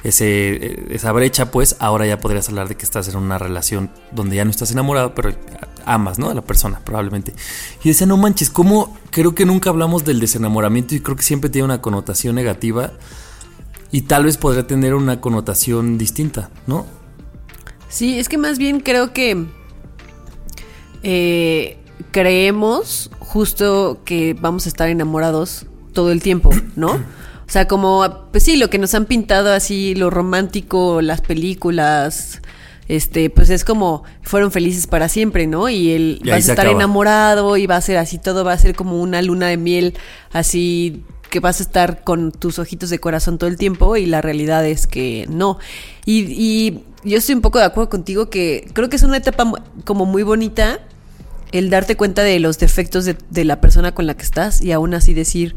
[0.02, 4.36] ese, esa brecha, pues ahora ya podrías hablar de que estás en una relación donde
[4.36, 5.32] ya no estás enamorado, pero
[5.84, 6.30] amas, ¿no?
[6.30, 7.34] A la persona, probablemente.
[7.84, 8.96] Y decía, no manches, ¿cómo?
[9.10, 12.92] Creo que nunca hablamos del desenamoramiento y creo que siempre tiene una connotación negativa
[13.90, 16.86] y tal vez podría tener una connotación distinta, ¿no?
[17.88, 19.46] Sí, es que más bien creo que
[21.02, 21.78] eh,
[22.10, 26.98] creemos justo que vamos a estar enamorados todo el tiempo, ¿no?
[27.52, 32.40] O sea, como, pues sí, lo que nos han pintado así, lo romántico, las películas,
[32.88, 35.68] este, pues es como fueron felices para siempre, ¿no?
[35.68, 36.74] Y él Y va a estar acaba.
[36.74, 39.92] enamorado y va a ser así, todo va a ser como una luna de miel,
[40.32, 44.22] así que vas a estar con tus ojitos de corazón todo el tiempo y la
[44.22, 45.58] realidad es que no.
[46.06, 49.52] Y, y yo estoy un poco de acuerdo contigo que creo que es una etapa
[49.84, 50.80] como muy bonita
[51.52, 54.72] el darte cuenta de los defectos de, de la persona con la que estás y
[54.72, 55.54] aún así decir,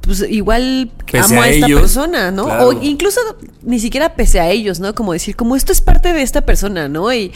[0.00, 2.44] pues igual Pese amo a a esta ellos, persona, ¿no?
[2.44, 2.68] claro.
[2.68, 3.20] O incluso
[3.62, 4.94] ni siquiera pese a ellos, ¿no?
[4.94, 7.12] Como decir, como esto es parte de esta persona, ¿no?
[7.12, 7.32] Y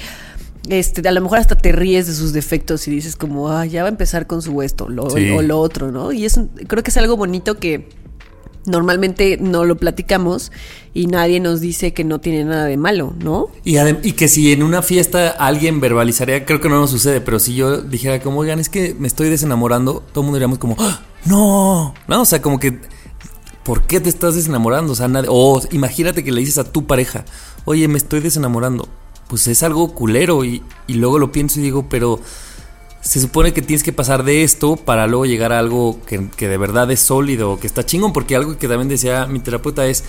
[0.68, 3.83] este, a lo mejor hasta te ríes de sus defectos y dices como, ah, ya
[3.83, 5.31] va a empezar con su esto lo, Sí.
[5.31, 6.12] o lo otro, ¿no?
[6.12, 7.88] Y es, un- creo que es algo bonito que
[8.66, 10.53] normalmente no lo platicamos
[10.92, 13.49] y nadie nos dice que no tiene nada de malo, ¿no?
[13.64, 17.55] Y, que si en una fiesta alguien verbalizaría, creo que no nos sucede, pero si
[17.55, 21.01] yo dijera como, oigan, es que me estoy desenamorando, todo el mundo diríamos como, "¡Ah!
[21.25, 22.81] no, no, o sea, como que,
[23.64, 24.92] ¿por qué te estás desenamorando?
[24.92, 25.29] O sea, nadie,
[25.70, 27.25] imagínate que le dices a tu pareja,
[27.64, 28.88] oye, me estoy desenamorando,
[29.29, 32.20] pues es algo culero y luego lo pienso y digo, pero
[33.00, 36.48] se supone que tienes que pasar de esto para luego llegar a algo que, que
[36.48, 40.04] de verdad es sólido, que está chingón, porque algo que también decía mi terapeuta es,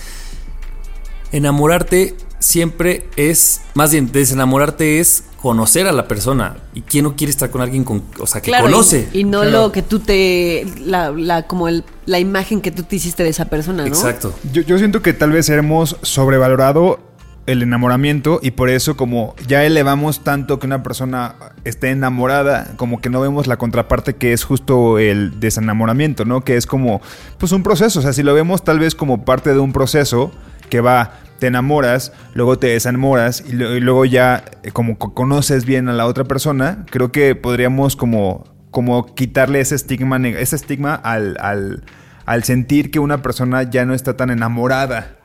[1.32, 6.56] enamorarte siempre es, más bien, desenamorarte es conocer a la persona.
[6.74, 9.08] ¿Y quién no quiere estar con alguien con, o sea, que Claro, y- conoce?
[9.12, 9.62] Y, no Claro.
[9.62, 10.66] lo que tú te.
[10.84, 13.88] La, la, como el- la imagen que tú te hiciste de esa persona, ¿no?
[13.88, 14.34] Exacto.
[14.52, 17.00] Yo, yo siento que tal vez hemos sobrevalorado
[17.46, 23.00] el enamoramiento y por eso como ya elevamos tanto que una persona esté enamorada, como
[23.00, 26.42] que no vemos la contraparte que es justo el desenamoramiento, ¿no?
[26.42, 27.00] Que es como
[27.38, 30.30] pues un proceso, o sea, si lo vemos tal vez como parte de un proceso
[30.70, 35.64] que va, te enamoras, luego te desenamoras y, y luego ya eh, como co- conoces
[35.64, 40.94] bien a la otra persona, creo que podríamos como, como quitarle ese estigma, ese estigma
[40.94, 41.82] al, al,
[42.24, 45.16] al sentir que una persona ya no está tan enamorada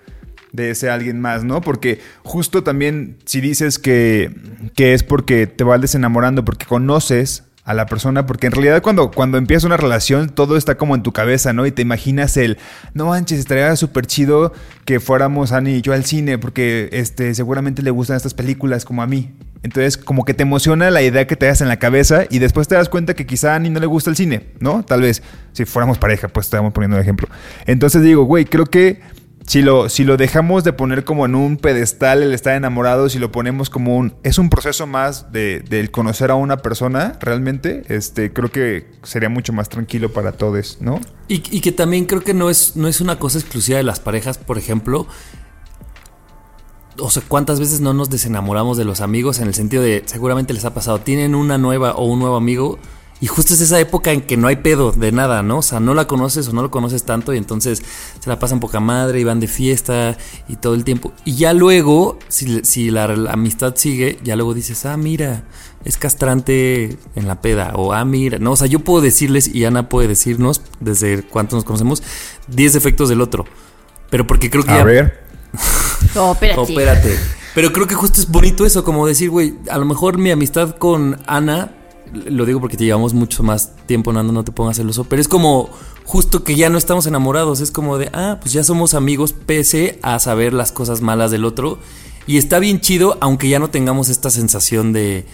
[0.57, 1.61] de ese alguien más, ¿no?
[1.61, 4.35] Porque justo también si dices que,
[4.75, 9.11] que es porque te vas desenamorando, porque conoces a la persona, porque en realidad cuando,
[9.11, 11.65] cuando empieza una relación todo está como en tu cabeza, ¿no?
[11.65, 12.57] Y te imaginas el,
[12.93, 14.53] no manches, estaría súper chido
[14.85, 19.03] que fuéramos Ani y yo al cine, porque este, seguramente le gustan estas películas como
[19.03, 19.33] a mí.
[19.63, 22.67] Entonces como que te emociona la idea que te das en la cabeza y después
[22.67, 24.83] te das cuenta que quizá a Ani no le gusta el cine, ¿no?
[24.83, 27.27] Tal vez, si fuéramos pareja, pues estamos poniendo un ejemplo.
[27.65, 29.01] Entonces digo, güey, creo que
[29.47, 33.17] si lo, si lo dejamos de poner como en un pedestal el estar enamorado, si
[33.17, 34.13] lo ponemos como un...
[34.23, 39.29] Es un proceso más de, del conocer a una persona, realmente, este, creo que sería
[39.29, 40.99] mucho más tranquilo para todos, ¿no?
[41.29, 44.01] Y, y que también creo que no es, no es una cosa exclusiva de las
[44.01, 45.07] parejas, por ejemplo.
[46.99, 50.53] O sea, ¿cuántas veces no nos desenamoramos de los amigos en el sentido de, seguramente
[50.53, 52.79] les ha pasado, tienen una nueva o un nuevo amigo
[53.19, 55.57] Y justo es esa época en que no hay pedo de nada, ¿no?
[55.57, 57.81] O sea, no la conoces o no lo conoces tanto y entonces
[58.19, 60.15] se la pasan poca madre y van de fiesta
[60.47, 61.11] y todo el tiempo.
[61.25, 65.45] Y ya luego, si, si la, la amistad sigue, ya luego dices, ah, mira,
[65.83, 67.71] es castrante en la peda.
[67.75, 71.55] O, ah, mira, no, o sea, yo puedo decirles y Ana puede decirnos, desde cuánto
[71.55, 72.03] nos conocemos,
[72.49, 73.45] 10 defectos del otro.
[74.11, 74.71] Pero porque creo que...
[74.71, 75.23] A ya- ver.
[76.03, 76.59] Espérate.
[76.59, 77.17] Oh, espérate.
[77.55, 80.75] Pero creo que justo es bonito eso, como decir, güey, a lo mejor mi amistad
[80.75, 81.71] con Ana,
[82.13, 85.27] lo digo porque te llevamos mucho más tiempo, Nando, no te pongas celoso, pero es
[85.27, 85.69] como
[86.05, 89.99] justo que ya no estamos enamorados, es como de, ah, pues ya somos amigos pese
[90.01, 91.79] a saber las cosas malas del otro.
[92.27, 95.25] Y está bien chido, aunque ya no tengamos esta sensación de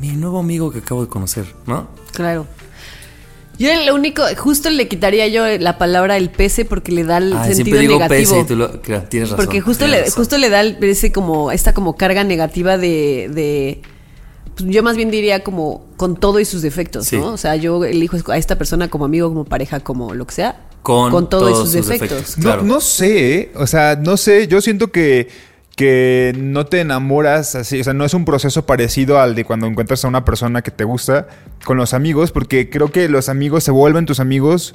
[0.00, 1.88] mi nuevo amigo que acabo de conocer, ¿no?
[2.12, 2.46] Claro.
[3.58, 7.34] Yo lo único, justo le quitaría yo la palabra el pese porque le da el
[7.34, 8.18] Ay, sentido siempre digo negativo.
[8.30, 9.44] pese y tú lo, claro, tienes razón.
[9.44, 10.14] porque justo le, razón.
[10.16, 13.82] justo le da el- ese como, esta como carga negativa de, de
[14.58, 17.16] yo más bien diría como con todo y sus defectos, Sí.
[17.16, 17.28] ¿no?
[17.28, 20.60] O sea, yo elijo a esta persona como amigo, como pareja, como lo que sea,
[20.82, 22.10] Con todo y todos sus, sus defectos.
[22.18, 22.38] defectos.
[22.38, 22.62] No, Claro.
[22.62, 23.52] no sé, ¿eh?
[23.54, 25.28] o sea, no sé, yo siento que,
[25.76, 29.66] que no te enamoras así, o sea, no es un proceso parecido al de cuando
[29.66, 31.28] encuentras a una persona que te gusta
[31.64, 34.74] con los amigos, porque creo que los amigos se vuelven tus amigos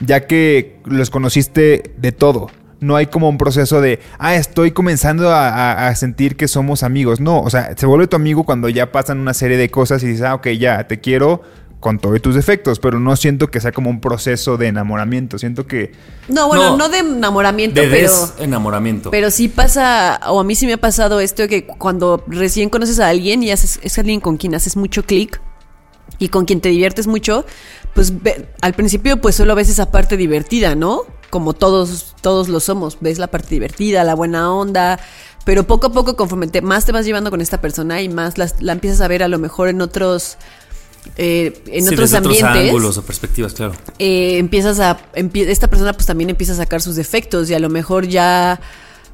[0.00, 2.50] ya que los conociste de todo.
[2.82, 6.82] No hay como un proceso de, ah, estoy comenzando a, a- a sentir que somos
[6.82, 7.20] amigos.
[7.20, 10.08] No, o sea, se vuelve tu amigo cuando ya pasan una serie de cosas y
[10.08, 11.42] dices, ah, ok, ya, te quiero
[11.80, 15.36] con todos tus defectos, pero no siento que sea como un proceso de enamoramiento.
[15.36, 15.90] Siento que
[16.28, 16.76] No, bueno, No.
[16.76, 18.08] no, de enamoramiento, De pero...
[18.08, 19.10] desenamoramiento.
[19.10, 23.00] Pero sí pasa, o a mí sí me ha pasado esto que cuando recién conoces
[23.00, 25.40] a alguien y haces, es alguien con quien haces mucho clic
[26.18, 27.44] y con quien te diviertes mucho,
[27.94, 31.02] pues ve- al principio pues solo ves esa parte divertida, ¿no?
[31.30, 34.98] Como todos, todos lo somos, ves la parte divertida, la buena onda,
[35.44, 38.38] pero poco a poco conforme te- más te vas llevando con esta persona y más
[38.38, 40.36] las- la empiezas a ver a lo mejor en otros...
[41.16, 43.72] eh, en Sí, otros ambientes Otros ángulos o perspectivas, claro.
[43.98, 47.58] eh, empiezas a empie- esta persona pues también empieza a sacar sus defectos y a
[47.58, 48.60] lo mejor ya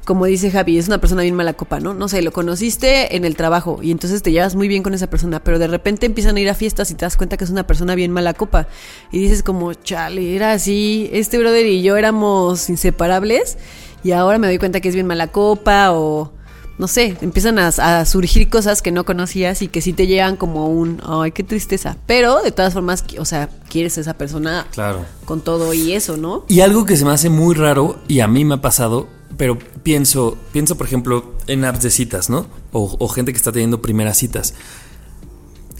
[0.09, 3.25] como dice Javi es una persona bien mala copa no no sé lo conociste en
[3.25, 6.35] el trabajo y entonces te llevas muy bien con esa persona pero de repente empiezan
[6.35, 8.67] a ir a fiestas y te das cuenta que es una persona bien mala copa
[9.11, 13.59] y dices como chale era así este brother y yo éramos inseparables
[14.03, 16.31] y ahora me doy cuenta que es bien mala copa o
[16.79, 20.37] no sé, empiezan a, a surgir cosas que no conocías y que sí te llegan
[20.37, 21.97] como un, ay, qué tristeza.
[22.05, 25.05] Pero de todas formas, o sea, quieres a esa persona Claro.
[25.25, 26.45] con todo y eso, ¿no?
[26.47, 29.07] Y algo que se me hace muy raro, y a mí me ha pasado,
[29.39, 32.47] pero pienso, pienso por ejemplo en apps de citas, ¿no?
[32.73, 34.53] O, gente que está teniendo primeras citas.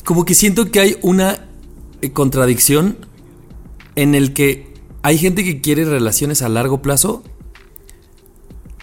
[0.06, 1.46] Como que siento que hay una
[2.02, 3.06] eh, contradicción
[3.98, 7.22] en el que hay gente que quiere relaciones a largo plazo,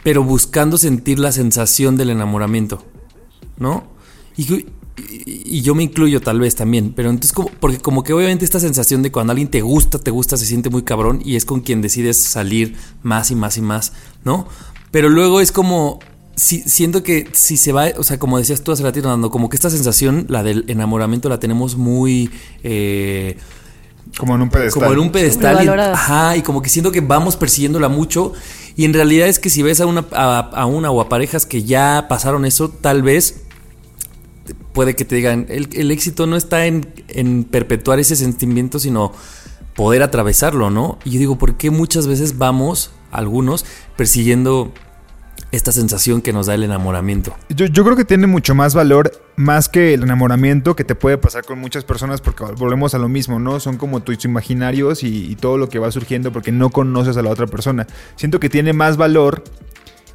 [0.03, 2.85] pero buscando sentir la sensación del enamoramiento,
[3.59, 3.85] ¿no?
[4.37, 8.45] Y, y- yo me incluyo tal vez también, pero entonces como, porque como que obviamente
[8.45, 11.45] esta sensación de cuando alguien te gusta, te gusta, se siente muy cabrón y es
[11.45, 13.93] con quien decides salir más y más y más,
[14.25, 14.47] ¿no?
[14.91, 15.99] Pero luego es como,
[16.37, 19.49] si, siento que si se va, o sea, como decías tú hace ratito, Nando, como
[19.51, 22.31] que esta sensación, la del enamoramiento, la tenemos muy...
[22.63, 23.37] eh,
[24.19, 24.81] como en un pedestal.
[24.83, 25.65] como en un pedestal.
[25.65, 28.33] Y, ajá, y como que siento que vamos persiguiéndola mucho.
[28.77, 31.45] Y en realidad es que si ves a una, a, a una o a parejas
[31.45, 33.43] que ya pasaron eso, tal vez
[34.77, 39.11] puede que te digan, el, el éxito no está en, en perpetuar ese sentimiento, sino
[39.75, 40.99] poder atravesarlo, ¿no?
[41.03, 43.65] Y yo digo, ¿por qué muchas veces vamos, algunos,
[43.97, 44.75] persiguiendo
[45.51, 47.35] esta sensación que nos da el enamoramiento?
[47.49, 51.17] Yo, yo creo que tiene mucho más valor, más que el enamoramiento que te puede
[51.17, 53.61] pasar con muchas personas, porque volvemos a lo mismo, ¿no?
[53.61, 57.23] Son como tus imaginarios y, y todo lo que va surgiendo porque no conoces a
[57.23, 57.87] la otra persona.
[58.17, 59.43] Siento que tiene más valor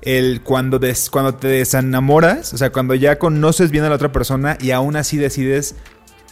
[0.01, 4.11] el cuando, des- cuando te desenamoras, o sea, cuando ya conoces bien a la otra
[4.11, 5.75] persona y aún así decides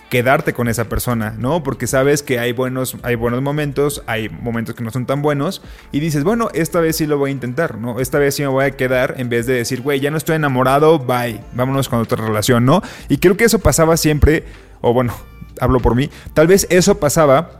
[0.10, 1.62] quedarte con esa persona, ¿no?
[1.62, 5.62] Porque sabes que hay buenos, hay buenos momentos, hay momentos que no son tan buenos
[5.92, 8.00] y dices, bueno, esta vez sí lo voy a intentar, ¿no?
[8.00, 10.36] Esta vez sí me voy a quedar en vez de decir, güey, ya no estoy
[10.38, 12.82] enamorado, bye, vámonos con otra relación, ¿no?
[13.08, 14.46] Y creo que eso pasaba siempre,
[14.82, 15.14] o bueno,
[15.62, 17.59] hablo por mí, tal vez eso pasaba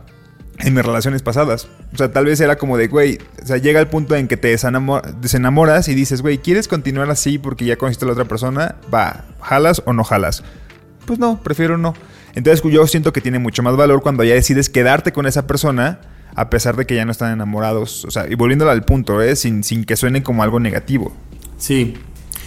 [0.62, 1.68] en mis relaciones pasadas.
[1.92, 4.36] O sea, tal vez era como de, güey, o sea, llega el punto en que
[4.36, 8.24] te desenamo- desenamoras y dices, güey, ¿quieres continuar así porque ya conociste a la otra
[8.26, 8.76] persona?
[8.92, 10.42] Va, ¿jalas o no jalas?
[11.06, 11.94] Pues no, prefiero no.
[12.34, 15.98] Entonces yo siento que tiene mucho más valor cuando ya decides quedarte con esa persona
[16.36, 18.04] a pesar de que ya no están enamorados.
[18.04, 19.34] O sea, y volviéndolo al punto, ¿eh?
[19.34, 21.12] Sin, sin que suene como algo negativo.
[21.58, 21.94] Sí.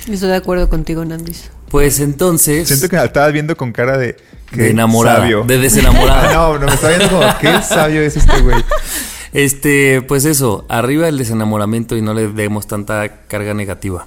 [0.09, 1.51] Estoy de acuerdo contigo, Nandis.
[1.73, 2.67] Pues entonces...
[2.67, 4.15] Siento que me estabas viendo con cara de...
[4.51, 5.41] De enamorada, sabio.
[5.41, 6.31] de desenamorada.
[6.33, 8.63] no, no, me estaba viendo como, qué sabio es este güey.
[9.33, 14.05] Este, pues eso, arriba el desenamoramiento y no le demos tanta carga negativa.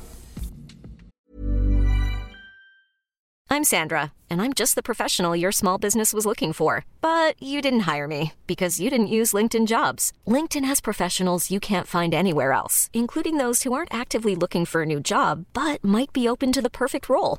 [3.51, 6.85] I'm Sandra, and I'm just the professional your small business was looking for.
[7.01, 10.13] But you didn't hire me because you didn't use LinkedIn jobs.
[10.29, 14.83] LinkedIn has professionals you can't find anywhere else, including those who aren't actively looking for
[14.83, 17.39] a new job but might be open to the perfect role,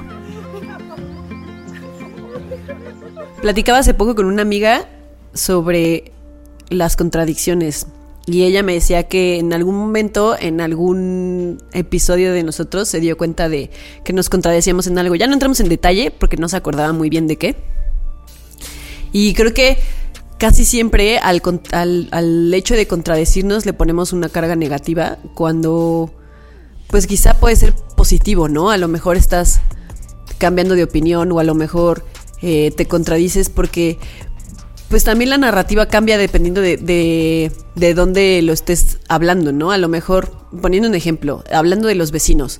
[3.41, 4.87] Platicaba hace poco con una amiga
[5.33, 6.11] sobre
[6.69, 7.87] las contradicciones.
[8.27, 13.17] Y ella me decía que en algún momento, en algún episodio de nosotros, se dio
[13.17, 13.71] cuenta de
[14.03, 15.15] que nos contradecíamos en algo.
[15.15, 17.55] Ya no entramos en detalle porque no se acordaba muy bien de qué.
[19.11, 19.79] Y creo que
[20.37, 26.13] casi siempre al, al- al hecho de contradecirnos le ponemos una carga negativa cuando
[26.87, 28.69] pues quizá puede ser positivo, ¿no?
[28.69, 29.61] A lo mejor estás
[30.37, 32.05] cambiando de opinión o a lo mejor
[32.41, 33.97] eh, te contradices porque
[34.89, 39.71] pues también la narrativa cambia dependiendo de, de, de dónde lo estés hablando, ¿no?
[39.71, 42.59] A lo mejor, poniendo un ejemplo, hablando de los vecinos.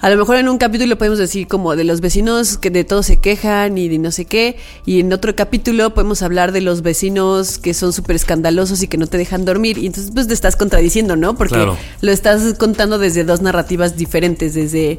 [0.00, 3.02] A lo mejor en un capítulo podemos decir como de los vecinos que de todo
[3.02, 6.80] se quejan y de no sé qué, y en otro capítulo podemos hablar de los
[6.82, 10.32] vecinos que son súper escandalosos y que no te dejan dormir, y entonces pues te
[10.34, 11.36] estás contradiciendo, ¿no?
[11.36, 11.76] Porque Claro.
[12.00, 14.98] lo estás contando desde dos narrativas diferentes, desde...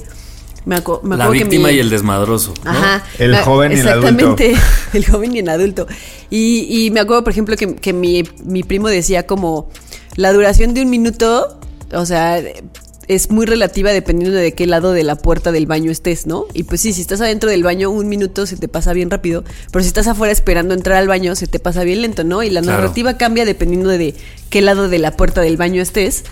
[0.66, 2.54] Me, acu- me La que víctima mi- y el desmadroso.
[2.64, 2.70] ¿no?
[2.72, 3.04] Ajá.
[3.18, 4.08] El Me- joven y el adulto.
[4.10, 4.56] Exactamente,
[4.94, 5.88] el joven y el adulto.
[6.30, 9.70] Y, y me acuerdo, por ejemplo, que, que mi, mi primo decía como
[10.16, 11.60] la duración de un minuto,
[11.94, 12.40] o sea,
[13.08, 16.46] es muy relativa dependiendo de qué lado de la puerta del baño estés, ¿no?
[16.54, 19.44] Y pues sí, si estás adentro del baño, un minuto se te pasa bien rápido,
[19.72, 22.44] pero si estás afuera esperando entrar al baño, se te pasa bien lento, ¿no?
[22.44, 22.82] Y la Claro.
[22.84, 24.14] narrativa cambia dependiendo de
[24.50, 26.24] qué lado de la puerta del baño estés.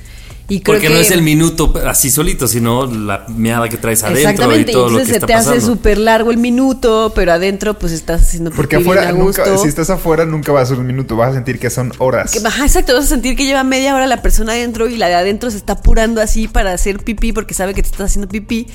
[0.50, 4.02] Y creo Porque que no es el minuto así solito, sino la meada que traes
[4.02, 6.38] adentro y Exactamente, y todo lo que entonces se está te hace súper largo el
[6.38, 10.52] minuto, pero adentro pues estás haciendo Porque bien afuera, a nunca, si estás afuera, nunca
[10.52, 11.16] va a ser un minuto.
[11.16, 12.32] Vas a sentir que son horas.
[12.32, 15.08] Que, ajá, exacto, vas a sentir que lleva media hora la persona adentro y la
[15.08, 18.28] de adentro se está apurando así para hacer pipí porque sabe que te estás haciendo
[18.28, 18.66] pipí,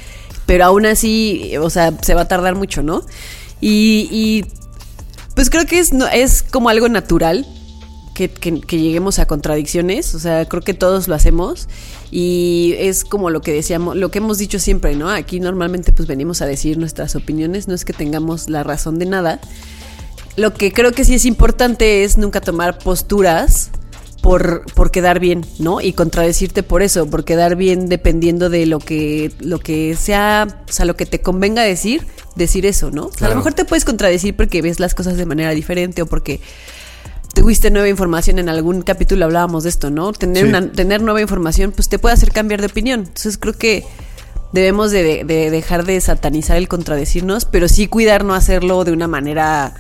[0.47, 3.05] pero aún así, o sea, se va a tardar mucho, ¿no?
[3.61, 4.45] Y, y,
[5.35, 7.45] pues creo que es, no, es como algo natural
[8.15, 11.69] que, que- que lleguemos a contradicciones, o sea, creo que todos lo hacemos
[12.11, 15.11] y es como lo que decíamos, lo que hemos dicho siempre, ¿no?
[15.11, 19.07] Aquí normalmente pues venimos a decir nuestras opiniones, no es que tengamos la razón de
[19.07, 19.41] nada.
[20.37, 23.71] Lo que creo que sí es importante es nunca tomar posturas
[24.23, 25.81] por, por quedar bien, ¿no?
[25.81, 30.73] Y contradecirte por eso, por quedar bien dependiendo de lo que, lo que sea, o
[30.73, 33.07] sea, lo que te convenga decir, decir eso, ¿no?
[33.07, 36.01] O sea, a lo mejor te puedes contradecir porque ves las cosas de manera diferente
[36.03, 36.41] o porque
[37.35, 40.13] tuviste nueva información en algún capítulo hablábamos de esto, ¿no?
[40.13, 40.49] Tener Sí.
[40.49, 43.01] una, tener nueva información, pues te puede hacer cambiar de opinión.
[43.01, 43.85] Entonces creo que
[44.53, 49.09] debemos de, de dejar de satanizar el contradecirnos, pero sí cuidar no hacerlo de una
[49.09, 49.75] manera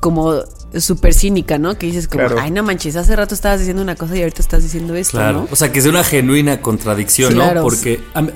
[0.00, 0.34] como
[0.78, 1.76] súper cínica, ¿no?
[1.78, 2.40] Que dices como, Claro.
[2.40, 5.40] ay, no manches, hace rato estabas diciendo una cosa y ahorita estás diciendo esto, Claro.
[5.42, 5.48] ¿no?
[5.50, 7.42] O sea, que sea una genuina contradicción, ¿no?
[7.44, 7.62] Claro.
[7.62, 8.00] Porque.
[8.14, 8.30] a mí-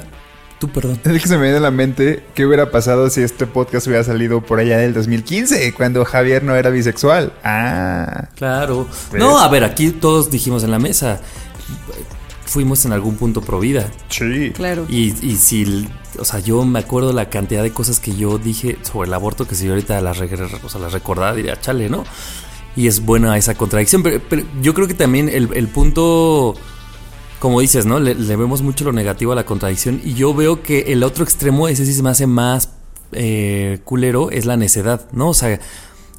[0.58, 0.98] Tú, perdón.
[1.04, 4.02] Es que se me viene a la mente qué hubiera pasado si este podcast hubiera
[4.04, 7.32] salido por allá del 2015, cuando Javier no era bisexual.
[7.44, 8.28] Ah.
[8.36, 8.88] Claro.
[9.12, 9.20] ¿Ves?
[9.20, 11.20] No, a ver, aquí todos dijimos en la mesa.
[12.46, 13.90] Fuimos en algún punto pro vida.
[14.08, 14.52] Sí.
[14.54, 14.86] Claro.
[14.88, 15.86] Y, y si,
[16.18, 19.46] o sea, yo me acuerdo la cantidad de cosas que yo dije sobre el aborto
[19.46, 22.04] que si yo ahorita las, o sea, las recordara diría, chale, ¿no?
[22.76, 26.54] Y es buena esa contradicción, pero, pero yo creo que también el, el punto,
[27.38, 28.00] como dices, ¿no?
[28.00, 31.24] Le, le vemos mucho lo negativo a la contradicción y yo veo que el otro
[31.24, 32.70] extremo, ese sí se me hace más
[33.12, 35.28] eh, culero, es la necedad, ¿no?
[35.28, 35.60] O sea,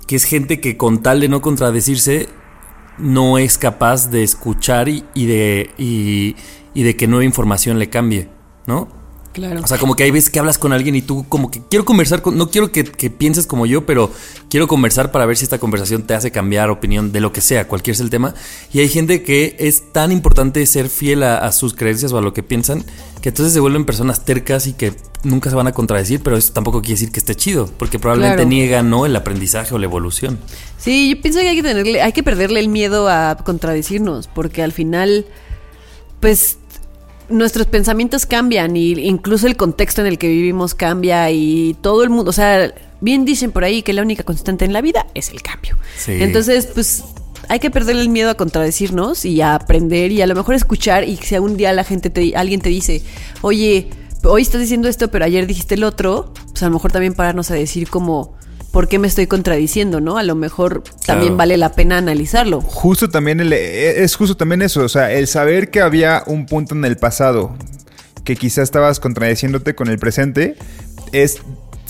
[0.07, 2.29] que es gente que con tal de no contradecirse
[2.97, 6.35] no es capaz de escuchar y, y de y,
[6.73, 8.29] y de que nueva información le cambie,
[8.65, 8.87] ¿no?
[9.37, 9.61] Claro.
[9.63, 11.85] O sea, como que hay veces que hablas con alguien y tú como que quiero
[11.85, 14.11] conversar con, no quiero que, que pienses como yo, pero
[14.49, 17.67] quiero conversar para ver si esta conversación te hace cambiar opinión de lo que sea,
[17.67, 18.33] cualquier sea el tema.
[18.73, 22.21] Y hay gente que es tan importante ser fiel a, a sus creencias o a
[22.21, 22.83] lo que piensan,
[23.21, 26.51] que entonces se vuelven personas tercas y que nunca se van a contradecir, pero eso
[26.53, 28.49] tampoco quiere decir que esté chido, porque probablemente Claro.
[28.49, 29.05] niegan, ¿no?
[29.05, 30.39] El aprendizaje o la evolución.
[30.79, 34.63] Sí, yo pienso que hay que tenerle, hay que perderle el miedo a contradecirnos, porque
[34.63, 35.25] al final,
[36.21, 36.57] pues,
[37.29, 42.09] nuestros pensamientos cambian y incluso el contexto en el que vivimos cambia y todo el
[42.09, 45.29] mundo, o sea, bien dicen por ahí que la única constante en la vida es
[45.29, 45.77] el cambio.
[45.97, 46.13] Sí.
[46.19, 47.03] Entonces, pues,
[47.49, 51.03] hay que perderle el miedo a contradecirnos y a aprender y a lo mejor escuchar
[51.03, 53.03] y si un día la gente te, alguien te dice,
[53.41, 53.89] oye,
[54.23, 57.51] hoy estás diciendo esto, pero ayer dijiste el otro, pues a lo mejor también pararnos
[57.51, 58.35] a decir como,
[58.71, 60.17] ¿por qué me estoy contradiciendo, no?
[60.17, 61.37] A lo mejor también Claro.
[61.37, 62.61] vale la pena analizarlo.
[62.61, 66.45] Justo también el- eh, es justo también eso, o sea, el saber que había un
[66.45, 67.55] punto en el pasado
[68.23, 70.55] que quizás estabas contradiciéndote con el presente
[71.11, 71.37] es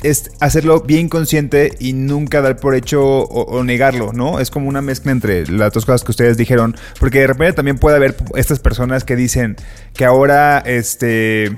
[0.03, 4.39] es hacerlo bien consciente y nunca dar por hecho o, o negarlo, ¿no?
[4.39, 7.79] Es como una mezcla entre las dos cosas que ustedes dijeron, porque de repente también
[7.79, 9.55] puede haber estas personas que dicen
[9.95, 11.51] que ahora, este,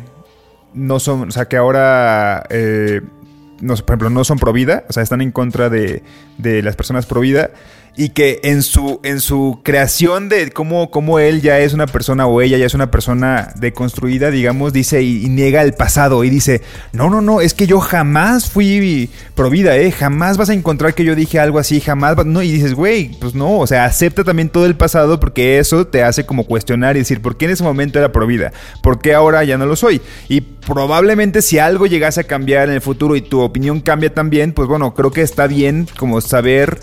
[0.74, 3.02] no son, o sea, que ahora, eh,
[3.62, 6.04] no, por ejemplo, no son pro vida, o sea, están en contra de,
[6.38, 7.52] de las personas pro vida
[7.96, 12.28] y que en su, en su creación de cómo, cómo él ya es una persona
[12.28, 16.62] o ella ya es una persona deconstruida, digamos, dice y, niega el pasado y dice,
[16.92, 19.92] no, no, no, es que yo jamás fui pro vida, ¿eh?
[19.92, 23.36] Jamás vas a encontrar que yo dije algo así, jamás, no, y dices, güey, pues
[23.36, 27.00] no, o sea, acepta también todo el pasado porque eso te hace como cuestionar y
[27.00, 28.52] decir, ¿por qué en ese momento era pro vida?
[28.82, 30.02] ¿Por qué ahora ya no lo soy?
[30.28, 34.54] Y probablemente si algo llegase a cambiar en el futuro y tu opinión cambia también,
[34.54, 36.80] pues bueno, creo que está bien como saber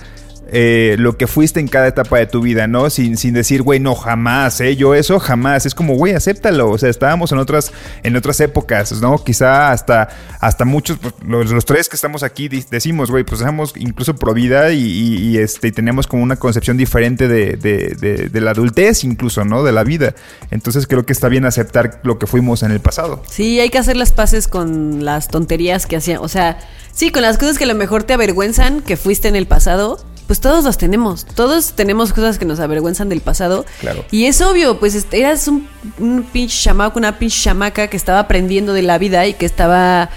[0.48, 2.88] eh, lo que fuiste en cada etapa de tu vida, ¿no?
[2.90, 4.76] Sin, sin decir, güey, no, jamás, ¿eh?
[4.76, 5.66] Yo eso jamás.
[5.66, 6.70] Es como, güey, acéptalo.
[6.70, 7.72] O sea, estábamos en otras,
[8.02, 9.22] en otras épocas, ¿no?
[9.24, 10.08] Quizá hasta,
[10.40, 14.34] hasta muchos, pues, los, los tres que estamos aquí decimos, güey, pues somos incluso pro
[14.34, 18.40] vida y, y- y, este, y tenemos como una concepción diferente de, de- de- de
[18.40, 19.64] la adultez, incluso, ¿no?
[19.64, 20.14] De la vida.
[20.50, 23.22] Entonces creo que está bien aceptar lo que fuimos en el pasado.
[23.28, 26.18] Sí, hay que hacer las paces con las tonterías que hacían.
[26.18, 26.58] O sea,
[26.92, 29.98] sí, con las cosas que a lo mejor te avergüenzan que fuiste en el pasado.
[30.26, 31.24] Pues todos las tenemos.
[31.24, 33.64] Todos tenemos cosas que nos avergüenzan del pasado.
[33.80, 34.04] Claro.
[34.10, 35.68] Y es obvio, pues eras un,
[35.98, 40.10] un pinche chamaco, una pinche chamaca que estaba aprendiendo de la vida y que estaba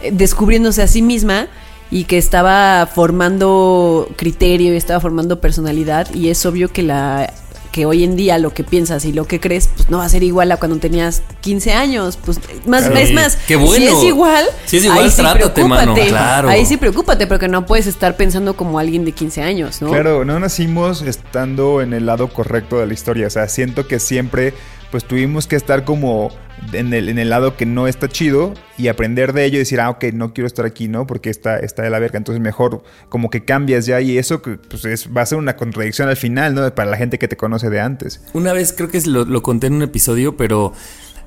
[0.00, 1.48] eh, descubriéndose a sí misma
[1.90, 6.12] y que estaba formando criterio y estaba formando personalidad.
[6.14, 7.32] Y es obvio que la
[7.74, 10.08] que hoy en día lo que piensas y lo que crees, pues no va a
[10.08, 12.16] ser igual a cuando tenías 15 años.
[12.24, 12.96] Pues más, Claro.
[13.00, 13.74] es más, Qué bueno.
[13.74, 16.08] si es igual, Si es igual, ahí sí trátate, mano, preocúpate.
[16.08, 16.48] claro.
[16.50, 19.90] Ahí sí preocúpate, porque no puedes estar pensando como alguien de 15 años, ¿no?
[19.90, 23.26] Claro, no nacimos estando en el lado correcto de la historia.
[23.26, 24.54] O sea, siento que siempre
[24.92, 26.30] pues tuvimos que estar como
[26.72, 29.80] en el, en el lado que no está chido y aprender de ello y decir,
[29.80, 31.06] ah, ok, no quiero estar aquí, ¿no?
[31.06, 32.18] Porque está, está de la verga.
[32.18, 36.08] Entonces mejor como que cambias ya y eso pues, es- va a ser una contradicción
[36.08, 36.74] al final, ¿no?
[36.74, 38.20] Para la gente que te conoce de antes.
[38.32, 40.72] Una vez creo que lo, lo conté en un episodio, pero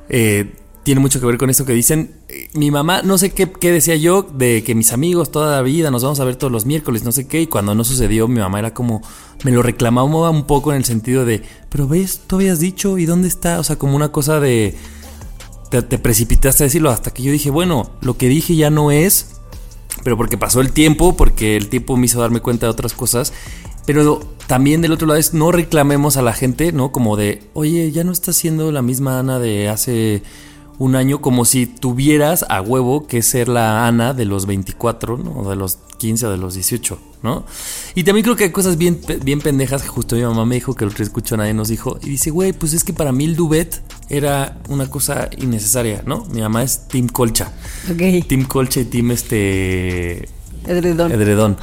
[0.09, 2.11] eh, tiene mucho que ver con esto que dicen.
[2.53, 5.91] Mi mamá, no sé qué, qué decía yo, de que mis amigos toda la vida
[5.91, 8.39] nos vamos a ver todos los miércoles, no sé qué, y cuando no sucedió, mi
[8.39, 9.01] mamá era como,
[9.43, 13.05] me lo reclamaba un poco en el sentido de, pero ves, tú habías dicho, ¿y
[13.05, 13.59] dónde está?
[13.59, 14.75] O sea, como una cosa de,
[15.69, 18.91] te, te precipitaste a decirlo, hasta que yo dije, bueno, lo que dije ya no
[18.91, 19.37] es,
[20.03, 23.33] pero porque pasó el tiempo, porque el tiempo me hizo darme cuenta de otras cosas.
[23.85, 26.91] Pero también del otro lado es no reclamemos a la gente, ¿no?
[26.91, 30.23] Como de, oye, ya no estás siendo la misma Ana de hace
[30.79, 35.31] un año, como si tuvieras a huevo que ser la Ana de los 24, ¿no?
[35.31, 37.45] O de los 15 o de los 18, ¿no?
[37.95, 40.75] Y también creo que hay cosas bien, bien pendejas que justo mi mamá me dijo,
[40.75, 43.11] que el otro día escuchó nadie nos dijo, y dice, güey, pues es que para
[43.11, 46.25] mí el duvet era una cosa innecesaria, ¿no?
[46.31, 47.51] Mi mamá es Team Colcha.
[47.91, 48.27] Ok.
[48.27, 50.29] Team Colcha y Team este
[50.67, 51.11] Edredón.
[51.11, 51.57] edredón.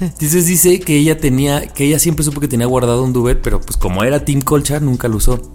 [0.00, 3.60] Entonces dice que ella tenía, que ella siempre supo que tenía guardado un duvet, pero
[3.60, 5.52] pues como era Team Colcha, nunca lo usó.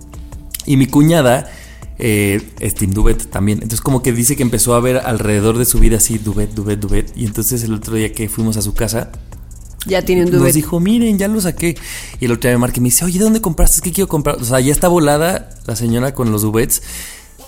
[0.66, 1.52] Y mi cuñada
[2.00, 3.58] eh, es Team Duvet también.
[3.60, 6.80] Entonces como que dice que empezó a ver alrededor de su vida así, Duvet, Duvet,
[6.80, 7.12] Duvet.
[7.16, 9.12] Y entonces el otro día que fuimos a su casa,
[9.86, 10.54] Ya tiene un nos duvet.
[10.56, 11.76] dijo, miren, ya lo saqué.
[12.20, 13.76] Y el otro día me marca y me dice, oye, ¿de dónde compraste?
[13.78, 14.38] Es que quiero comprar.
[14.42, 16.82] O sea, ya está volada la señora con los duvets.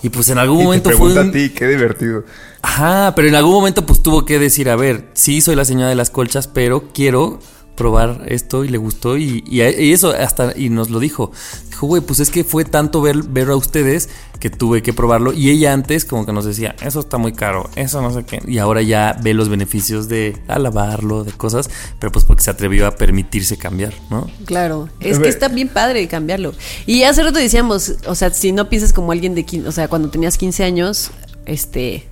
[0.03, 2.25] Y pues en algún Y te momento fue un- a ti, qué divertido.
[2.61, 5.89] Ajá, pero en algún momento pues tuvo que decir, a ver, sí soy la señora
[5.89, 7.39] de las colchas, pero quiero
[7.75, 11.31] probar esto y le gustó y, y- y eso hasta, y nos lo dijo.
[11.69, 14.09] Dijo, güey, pues es que fue tanto ver, ver a ustedes
[14.39, 17.69] que tuve que probarlo y ella antes como que nos decía, eso está muy caro,
[17.75, 21.69] eso no sé qué, y ahora ya ve los beneficios de alabarlo, de cosas,
[21.99, 24.29] pero pues porque se atrevió a permitirse cambiar, ¿no?
[24.45, 26.53] Claro, es que está bien padre cambiarlo.
[26.85, 29.87] Y hace rato decíamos, o sea, si no piensas como alguien de 15, o sea,
[29.87, 31.11] cuando tenías 15 años,
[31.45, 32.07] este,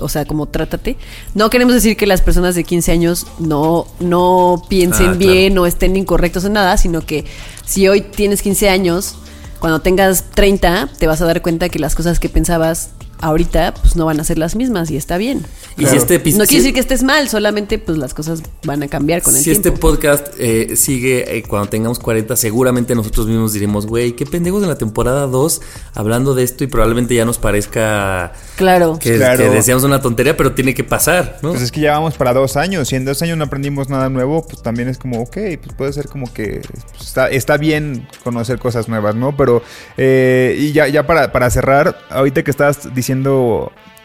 [0.00, 0.96] o sea, como trátate.
[1.34, 5.32] No queremos decir que las personas de 15 años no, no piensen Ah, claro.
[5.32, 7.24] bien o estén incorrectos en nada, sino que
[7.64, 9.16] si hoy tienes 15 años,
[9.58, 13.96] cuando tengas 30, te vas a dar cuenta que las cosas que pensabas ahorita, pues
[13.96, 15.44] no van a ser las mismas y está bien.
[15.76, 16.44] Y si este episodio...
[16.44, 19.38] No quiere decir que estés mal, solamente pues las cosas van a cambiar con el
[19.42, 19.68] si tiempo.
[19.68, 24.62] este podcast eh, sigue eh, cuando tengamos 40, seguramente nosotros mismos diremos, güey, qué pendejos
[24.62, 25.60] en la temporada 2
[25.94, 28.98] hablando de esto y probablemente ya nos parezca Claro.
[28.98, 29.44] que, Claro.
[29.44, 31.50] que decíamos una tontería, pero tiene que pasar, ¿no?
[31.50, 34.08] Pues es que ya vamos para dos años y en dos años no aprendimos nada
[34.08, 36.60] nuevo, pues también es como, ok, pues puede ser como que
[36.92, 39.36] pues, está, está bien conocer cosas nuevas, ¿no?
[39.36, 39.62] Pero,
[39.96, 43.09] eh, y ya, ya para, para cerrar, ahorita que estabas diciendo,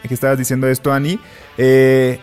[0.06, 1.18] que estabas diciendo esto, Ani,
[1.58, 2.20] eh,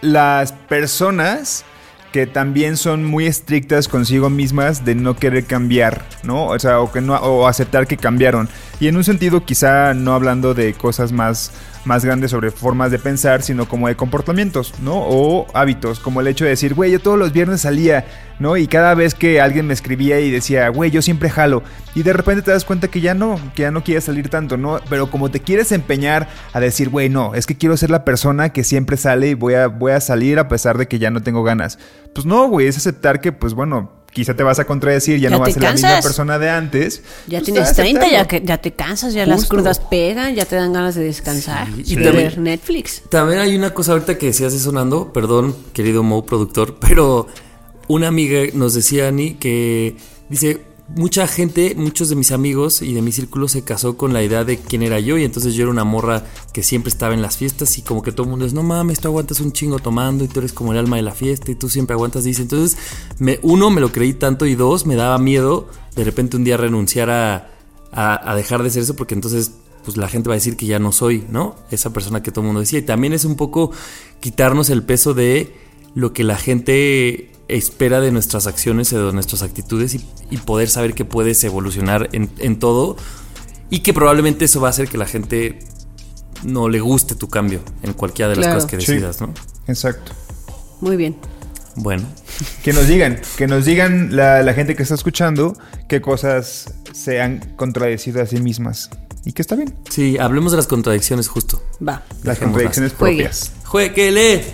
[0.00, 1.64] las personas
[2.12, 6.46] que también son muy estrictas consigo mismas de no querer cambiar, ¿no?
[6.46, 8.48] O sea, o que no o aceptar que cambiaron.
[8.80, 11.52] Y en un sentido quizá no hablando de cosas más
[11.84, 14.94] más grandes sobre formas de pensar, sino como de comportamientos, ¿no?
[14.96, 18.04] O hábitos, como el hecho de decir, güey, yo todos los viernes salía,
[18.38, 18.56] ¿no?
[18.56, 21.62] Y cada vez que alguien me escribía y decía, güey, yo siempre jalo,
[21.94, 24.56] y de repente te das cuenta que ya no, que ya no quieres salir tanto,
[24.56, 24.80] ¿no?
[24.88, 28.50] Pero como te quieres empeñar a decir, güey, no, es que quiero ser la persona
[28.50, 31.22] que siempre sale y voy a, voy a salir a pesar de que ya no
[31.22, 31.78] tengo ganas.
[32.14, 35.30] Pues no, güey, es aceptar que, pues bueno, quizá te vas a contradecir, ya, Ya
[35.30, 37.02] no vas a ser la misma persona de antes.
[37.26, 38.00] Ya Pues, tienes aceptarlo.
[38.00, 41.04] 30, ya, que, ya te cansas, ya las crudas pegan, ya te dan ganas de
[41.04, 41.66] descansar.
[41.84, 43.02] Sí, y de ver Netflix.
[43.08, 47.26] También hay una cosa ahorita que decías de sonando, perdón, querido Mo productor, pero
[47.86, 49.96] una amiga nos decía, Ani, que
[50.28, 54.22] dice, mucha gente, muchos de mis amigos y de mi círculo se casó con la
[54.22, 57.22] idea de quién era yo y entonces yo era una morra que siempre estaba en
[57.22, 59.78] las fiestas y como que todo el mundo es, no mames, tú aguantas un chingo
[59.78, 62.42] tomando y tú eres como el alma de la fiesta y tú siempre aguantas, dice.
[62.42, 62.78] Entonces,
[63.18, 66.56] me, uno, me lo creí tanto y dos, me daba miedo de repente un día
[66.56, 67.50] renunciar a,
[67.92, 69.52] a, a dejar de ser eso porque entonces
[69.84, 71.56] pues la gente va a decir que ya no soy, ¿no?
[71.70, 72.78] Esa persona que todo el mundo decía.
[72.78, 73.72] Y también es un poco
[74.20, 75.54] quitarnos el peso de
[75.94, 80.94] lo que la gente espera de nuestras acciones de nuestras actitudes y, y poder saber
[80.94, 82.96] que puedes evolucionar en, en todo
[83.70, 85.58] y que probablemente eso va a hacer que la gente
[86.44, 88.56] no le guste tu cambio en cualquiera de las Claro.
[88.60, 88.92] cosas que Sí.
[88.92, 89.32] decidas, ¿no?
[89.66, 90.12] Exacto.
[90.80, 91.16] Muy bien.
[91.76, 92.04] Bueno,
[92.62, 95.56] Que nos digan, que nos digan la, la gente que está escuchando
[95.88, 98.90] qué cosas se han contradecido a sí mismas.
[99.24, 99.74] Y que está bien.
[99.90, 101.62] sí, hablemos de las contradicciones justo.
[101.86, 102.04] Va.
[102.22, 102.38] Las Dejémoslas.
[102.40, 103.52] contradicciones propias.
[103.64, 104.44] ¡Jueguele!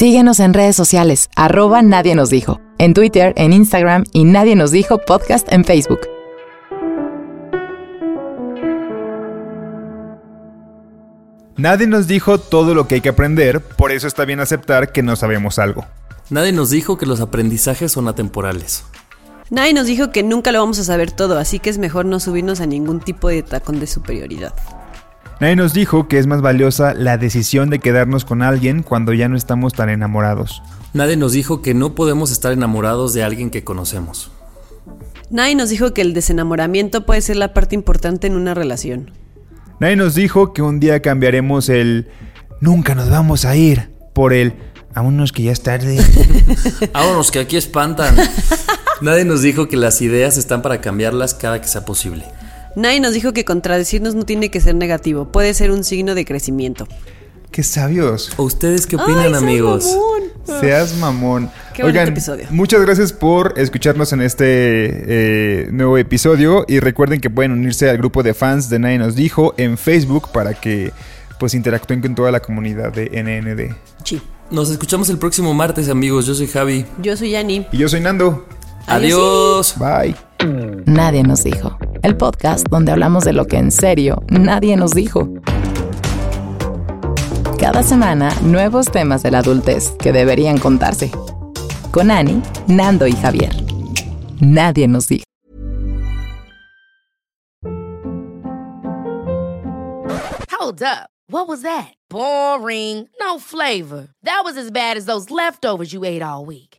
[0.00, 4.70] Síguenos en redes sociales, arroba Nadie nos dijo, en Twitter, en Instagram y Nadie nos
[4.70, 6.00] dijo podcast en Facebook.
[11.58, 15.02] Nadie nos dijo todo lo que hay que aprender, por eso está bien aceptar que
[15.02, 15.84] no sabemos algo.
[16.30, 18.84] Nadie nos dijo que los aprendizajes son atemporales.
[19.50, 22.20] Nadie nos dijo que nunca lo vamos a saber todo, así que es mejor no
[22.20, 24.54] subirnos a ningún tipo de tacón de superioridad.
[25.40, 29.26] Nadie nos dijo que es más valiosa la decisión de quedarnos con alguien cuando ya
[29.28, 30.62] no estamos tan enamorados.
[30.92, 34.30] Nadie nos dijo que no podemos estar enamorados de alguien que conocemos.
[35.30, 39.12] Nadie nos dijo que el desenamoramiento puede ser la parte importante en una relación.
[39.78, 42.08] Nadie nos dijo que un día cambiaremos el
[42.60, 44.54] nunca nos vamos a ir por el
[44.94, 46.04] vámonos que ya es tarde.
[46.92, 48.14] Vámonos, que aquí espantan.
[49.00, 52.26] Nadie nos dijo que las ideas están para cambiarlas cada que sea posible.
[52.76, 56.24] Nadie nos dijo que contradecirnos no tiene que ser negativo, puede ser un signo de
[56.24, 56.86] crecimiento.
[57.50, 58.32] Qué sabios.
[58.36, 59.84] ¿O ustedes qué Ay, opinan, seas amigos?
[59.86, 60.60] mamón.
[60.60, 61.50] Seas mamón.
[61.74, 62.46] Qué bonito episodio.
[62.50, 67.98] muchas gracias por escucharnos en este eh, nuevo episodio y recuerden que pueden unirse al
[67.98, 70.92] grupo de fans de Nadie nos dijo en Facebook para que
[71.40, 73.74] pues interactúen con toda la comunidad de NND.
[74.04, 74.22] Sí.
[74.50, 76.26] Nos escuchamos el próximo martes, amigos.
[76.26, 76.84] Yo soy Javi.
[77.00, 77.66] Yo soy Yani.
[77.72, 78.46] Y yo soy Nando.
[78.86, 79.74] Adiós.
[79.78, 80.14] Bye.
[80.86, 85.28] Nadie nos dijo, el podcast donde hablamos de lo que en serio nadie nos dijo.
[87.58, 91.10] Cada semana, nuevos temas de la adultez que deberían contarse.
[91.90, 93.54] Con Ani, Nando y Javier.
[94.40, 95.24] Nadie nos dijo.
[100.58, 101.10] Hold up.
[101.28, 101.94] What was that?
[102.08, 103.08] Boring.
[103.20, 104.08] No flavor.
[104.24, 106.69] That was as bad as those leftovers you ate all week.